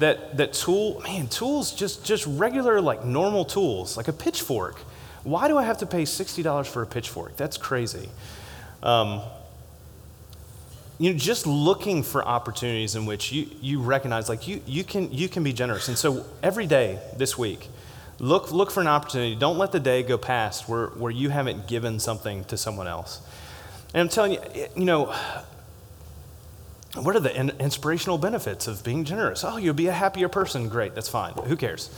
that 0.00 0.38
that 0.38 0.54
tool 0.54 1.00
man 1.04 1.28
tools 1.28 1.72
just 1.72 2.04
just 2.04 2.26
regular 2.26 2.80
like 2.80 3.04
normal 3.04 3.44
tools 3.44 3.96
like 3.96 4.08
a 4.08 4.12
pitchfork 4.12 4.78
why 5.24 5.46
do 5.46 5.58
i 5.58 5.62
have 5.62 5.76
to 5.78 5.86
pay 5.86 6.02
$60 6.02 6.66
for 6.66 6.82
a 6.82 6.86
pitchfork 6.86 7.36
that's 7.36 7.56
crazy 7.58 8.08
um, 8.82 9.20
you 11.00 11.10
know, 11.10 11.18
just 11.18 11.46
looking 11.46 12.02
for 12.02 12.22
opportunities 12.22 12.94
in 12.94 13.06
which 13.06 13.32
you, 13.32 13.48
you 13.62 13.80
recognize 13.80 14.28
like 14.28 14.46
you, 14.46 14.60
you, 14.66 14.84
can, 14.84 15.10
you 15.10 15.30
can 15.30 15.42
be 15.42 15.54
generous. 15.54 15.88
And 15.88 15.96
so 15.96 16.26
every 16.42 16.66
day 16.66 16.98
this 17.16 17.38
week, 17.38 17.68
look, 18.18 18.52
look 18.52 18.70
for 18.70 18.82
an 18.82 18.86
opportunity. 18.86 19.34
Don't 19.34 19.56
let 19.56 19.72
the 19.72 19.80
day 19.80 20.02
go 20.02 20.18
past 20.18 20.68
where, 20.68 20.88
where 20.88 21.10
you 21.10 21.30
haven't 21.30 21.66
given 21.66 21.98
something 22.00 22.44
to 22.44 22.58
someone 22.58 22.86
else. 22.86 23.22
And 23.94 24.02
I'm 24.02 24.08
telling 24.10 24.32
you, 24.32 24.40
you 24.76 24.84
know, 24.84 25.06
what 26.96 27.16
are 27.16 27.20
the 27.20 27.34
in- 27.34 27.58
inspirational 27.58 28.18
benefits 28.18 28.68
of 28.68 28.84
being 28.84 29.04
generous? 29.04 29.42
Oh, 29.42 29.56
you'll 29.56 29.72
be 29.72 29.86
a 29.86 29.92
happier 29.92 30.28
person. 30.28 30.68
Great, 30.68 30.94
that's 30.94 31.08
fine. 31.08 31.32
Who 31.32 31.56
cares? 31.56 31.88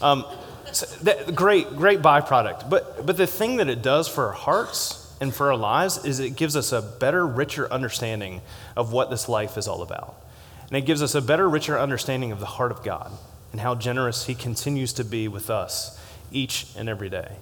Um, 0.00 0.24
so 0.70 0.86
that, 1.02 1.34
great, 1.34 1.68
great 1.76 2.00
byproduct. 2.00 2.70
But, 2.70 3.04
but 3.04 3.16
the 3.16 3.26
thing 3.26 3.56
that 3.56 3.68
it 3.68 3.82
does 3.82 4.06
for 4.06 4.28
our 4.28 4.32
hearts 4.32 5.01
and 5.22 5.32
for 5.32 5.52
our 5.52 5.56
lives 5.56 6.04
is 6.04 6.18
it 6.18 6.34
gives 6.34 6.56
us 6.56 6.72
a 6.72 6.82
better, 6.82 7.24
richer 7.24 7.72
understanding 7.72 8.40
of 8.74 8.90
what 8.90 9.08
this 9.08 9.28
life 9.28 9.56
is 9.56 9.68
all 9.68 9.80
about. 9.80 10.20
And 10.66 10.76
it 10.76 10.80
gives 10.80 11.00
us 11.00 11.14
a 11.14 11.22
better, 11.22 11.48
richer 11.48 11.78
understanding 11.78 12.32
of 12.32 12.40
the 12.40 12.46
heart 12.46 12.72
of 12.72 12.82
God 12.82 13.12
and 13.52 13.60
how 13.60 13.76
generous 13.76 14.26
He 14.26 14.34
continues 14.34 14.92
to 14.94 15.04
be 15.04 15.28
with 15.28 15.48
us 15.48 15.96
each 16.32 16.66
and 16.76 16.88
every 16.88 17.08
day. 17.08 17.36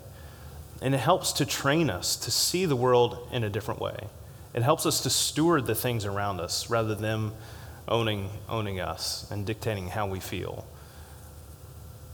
And 0.83 0.95
it 0.95 0.99
helps 0.99 1.33
to 1.33 1.47
train 1.47 1.89
us 1.89 2.17
to 2.17 2.31
see 2.31 2.67
the 2.67 2.77
world 2.77 3.27
in 3.33 3.45
a 3.45 3.49
different 3.49 3.81
way. 3.81 4.09
It 4.53 4.63
helps 4.63 4.85
us 4.85 5.01
to 5.05 5.09
steward 5.09 5.65
the 5.65 5.75
things 5.75 6.05
around 6.05 6.39
us 6.39 6.69
rather 6.69 6.95
than 6.95 7.01
them 7.01 7.33
owning, 7.89 8.29
owning 8.47 8.79
us 8.79 9.27
and 9.31 9.47
dictating 9.47 9.89
how 9.89 10.07
we 10.07 10.21
feel. 10.21 10.67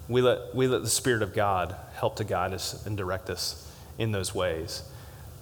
We 0.06 0.22
let, 0.22 0.54
we 0.54 0.68
let 0.68 0.82
the 0.82 0.88
Spirit 0.88 1.22
of 1.22 1.34
God 1.34 1.74
help 1.94 2.14
to 2.18 2.24
guide 2.24 2.52
us 2.52 2.86
and 2.86 2.96
direct 2.96 3.28
us 3.30 3.68
in 3.98 4.12
those 4.12 4.32
ways. 4.32 4.84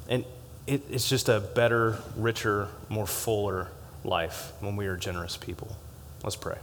And 0.09 0.25
it, 0.67 0.83
it's 0.90 1.09
just 1.09 1.29
a 1.29 1.40
better, 1.40 1.99
richer, 2.17 2.69
more 2.88 3.07
fuller 3.07 3.69
life 4.05 4.53
when 4.61 4.77
we 4.77 4.87
are 4.87 4.97
generous 4.97 5.37
people. 5.37 5.77
Let's 6.23 6.37
pray. 6.37 6.59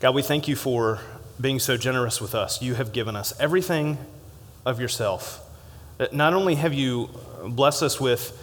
God, 0.00 0.14
we 0.14 0.22
thank 0.22 0.48
you 0.48 0.56
for 0.56 1.00
being 1.40 1.58
so 1.58 1.76
generous 1.76 2.20
with 2.20 2.34
us. 2.34 2.62
You 2.62 2.74
have 2.74 2.92
given 2.92 3.16
us 3.16 3.38
everything 3.40 3.98
of 4.64 4.80
yourself. 4.80 5.40
Not 6.12 6.34
only 6.34 6.56
have 6.56 6.74
you 6.74 7.10
blessed 7.44 7.82
us 7.82 8.00
with 8.00 8.40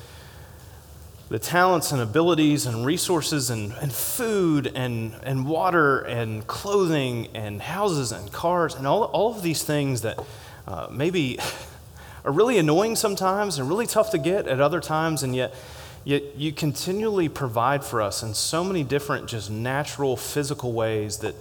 the 1.30 1.40
talents 1.40 1.94
and 1.94 2.02
abilities 2.02 2.66
and 2.66 2.86
resources 2.86 3.50
and, 3.50 3.72
and 3.82 3.92
food 3.92 4.72
and, 4.76 5.14
and 5.24 5.48
water 5.48 6.00
and 6.02 6.46
clothing 6.46 7.28
and 7.34 7.62
houses 7.62 8.12
and 8.12 8.32
cars 8.34 8.76
and 8.76 8.86
all, 8.86 9.04
all 9.06 9.34
of 9.34 9.42
these 9.42 9.64
things 9.64 10.02
that 10.02 10.20
uh, 10.68 10.88
maybe 10.92 11.40
are 12.24 12.32
really 12.32 12.58
annoying 12.58 12.96
sometimes 12.96 13.58
and 13.58 13.68
really 13.68 13.88
tough 13.88 14.12
to 14.12 14.18
get 14.18 14.48
at 14.48 14.60
other 14.60 14.80
times, 14.80 15.24
and 15.24 15.36
yet, 15.36 15.54
yet 16.04 16.36
you 16.36 16.52
continually 16.52 17.30
provide 17.30 17.84
for 17.84 18.02
us 18.02 18.24
in 18.24 18.34
so 18.34 18.64
many 18.64 18.84
different, 18.84 19.28
just 19.28 19.50
natural, 19.50 20.16
physical 20.16 20.74
ways 20.74 21.18
that 21.18 21.36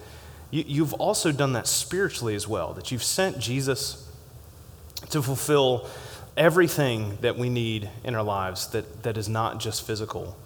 you, 0.51 0.65
you've 0.67 0.95
also 0.95 1.33
done 1.33 1.53
that 1.53 1.67
spiritually 1.67 2.35
as 2.35 2.49
well, 2.49 2.73
that 2.75 2.91
you've 2.91 3.05
sent 3.05 3.39
Jesus 3.39 4.07
to 5.11 5.23
fulfill 5.23 5.87
everything 6.37 7.19
that 7.21 7.37
we 7.37 7.49
need 7.49 7.91
in 8.05 8.15
our 8.15 8.23
lives 8.23 8.69
that, 8.69 9.03
that 9.03 9.17
is 9.17 9.29
not 9.29 9.61
just 9.61 9.87
physical. 9.87 10.37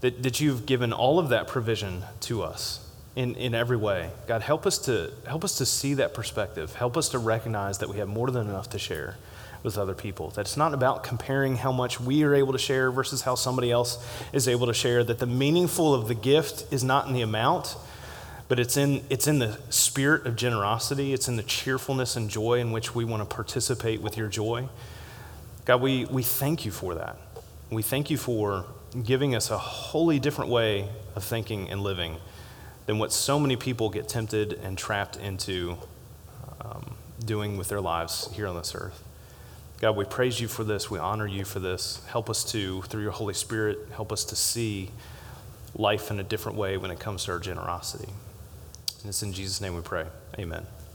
That, 0.00 0.22
that 0.22 0.40
you've 0.40 0.66
given 0.66 0.92
all 0.92 1.18
of 1.18 1.30
that 1.30 1.48
provision 1.48 2.02
to 2.22 2.42
us 2.42 2.86
in, 3.14 3.34
in 3.36 3.54
every 3.54 3.78
way. 3.78 4.10
God, 4.26 4.42
help 4.42 4.66
us 4.66 4.76
to 4.80 5.10
help 5.26 5.42
us 5.42 5.56
to 5.58 5.66
see 5.66 5.94
that 5.94 6.12
perspective. 6.12 6.74
Help 6.74 6.98
us 6.98 7.08
to 7.10 7.18
recognize 7.18 7.78
that 7.78 7.88
we 7.88 7.96
have 7.96 8.08
more 8.08 8.30
than 8.30 8.46
enough 8.46 8.68
to 8.70 8.78
share 8.78 9.16
with 9.66 9.76
other 9.76 9.92
people. 9.92 10.30
That 10.30 10.42
it's 10.42 10.56
not 10.56 10.72
about 10.72 11.04
comparing 11.04 11.56
how 11.56 11.72
much 11.72 12.00
we 12.00 12.22
are 12.22 12.34
able 12.34 12.52
to 12.52 12.58
share 12.58 12.90
versus 12.90 13.22
how 13.22 13.34
somebody 13.34 13.70
else 13.70 14.02
is 14.32 14.48
able 14.48 14.66
to 14.68 14.72
share. 14.72 15.04
That 15.04 15.18
the 15.18 15.26
meaningful 15.26 15.92
of 15.92 16.08
the 16.08 16.14
gift 16.14 16.72
is 16.72 16.82
not 16.82 17.08
in 17.08 17.12
the 17.12 17.20
amount, 17.20 17.76
but 18.48 18.58
it's 18.58 18.78
in, 18.78 19.04
it's 19.10 19.26
in 19.26 19.40
the 19.40 19.58
spirit 19.68 20.24
of 20.24 20.36
generosity. 20.36 21.12
It's 21.12 21.28
in 21.28 21.36
the 21.36 21.42
cheerfulness 21.42 22.16
and 22.16 22.30
joy 22.30 22.60
in 22.60 22.72
which 22.72 22.94
we 22.94 23.04
want 23.04 23.28
to 23.28 23.34
participate 23.34 24.00
with 24.00 24.16
your 24.16 24.28
joy. 24.28 24.68
God, 25.66 25.82
we, 25.82 26.06
we 26.06 26.22
thank 26.22 26.64
you 26.64 26.70
for 26.70 26.94
that. 26.94 27.18
We 27.68 27.82
thank 27.82 28.08
you 28.08 28.16
for 28.16 28.64
giving 29.04 29.34
us 29.34 29.50
a 29.50 29.58
wholly 29.58 30.18
different 30.20 30.50
way 30.50 30.88
of 31.14 31.24
thinking 31.24 31.68
and 31.68 31.82
living 31.82 32.16
than 32.86 32.98
what 32.98 33.12
so 33.12 33.38
many 33.40 33.56
people 33.56 33.90
get 33.90 34.08
tempted 34.08 34.52
and 34.52 34.78
trapped 34.78 35.16
into 35.16 35.76
um, 36.60 36.94
doing 37.24 37.56
with 37.56 37.68
their 37.68 37.80
lives 37.80 38.30
here 38.32 38.46
on 38.46 38.56
this 38.56 38.72
earth. 38.76 39.02
God, 39.78 39.94
we 39.94 40.04
praise 40.04 40.40
you 40.40 40.48
for 40.48 40.64
this. 40.64 40.90
We 40.90 40.98
honor 40.98 41.26
you 41.26 41.44
for 41.44 41.60
this. 41.60 42.02
Help 42.08 42.30
us 42.30 42.44
to, 42.52 42.82
through 42.82 43.02
your 43.02 43.12
Holy 43.12 43.34
Spirit, 43.34 43.78
help 43.92 44.10
us 44.10 44.24
to 44.26 44.36
see 44.36 44.90
life 45.74 46.10
in 46.10 46.18
a 46.18 46.22
different 46.22 46.56
way 46.56 46.78
when 46.78 46.90
it 46.90 46.98
comes 46.98 47.24
to 47.26 47.32
our 47.32 47.38
generosity. 47.38 48.08
And 49.00 49.08
it's 49.08 49.22
in 49.22 49.32
Jesus' 49.32 49.60
name 49.60 49.74
we 49.74 49.82
pray. 49.82 50.06
Amen. 50.38 50.66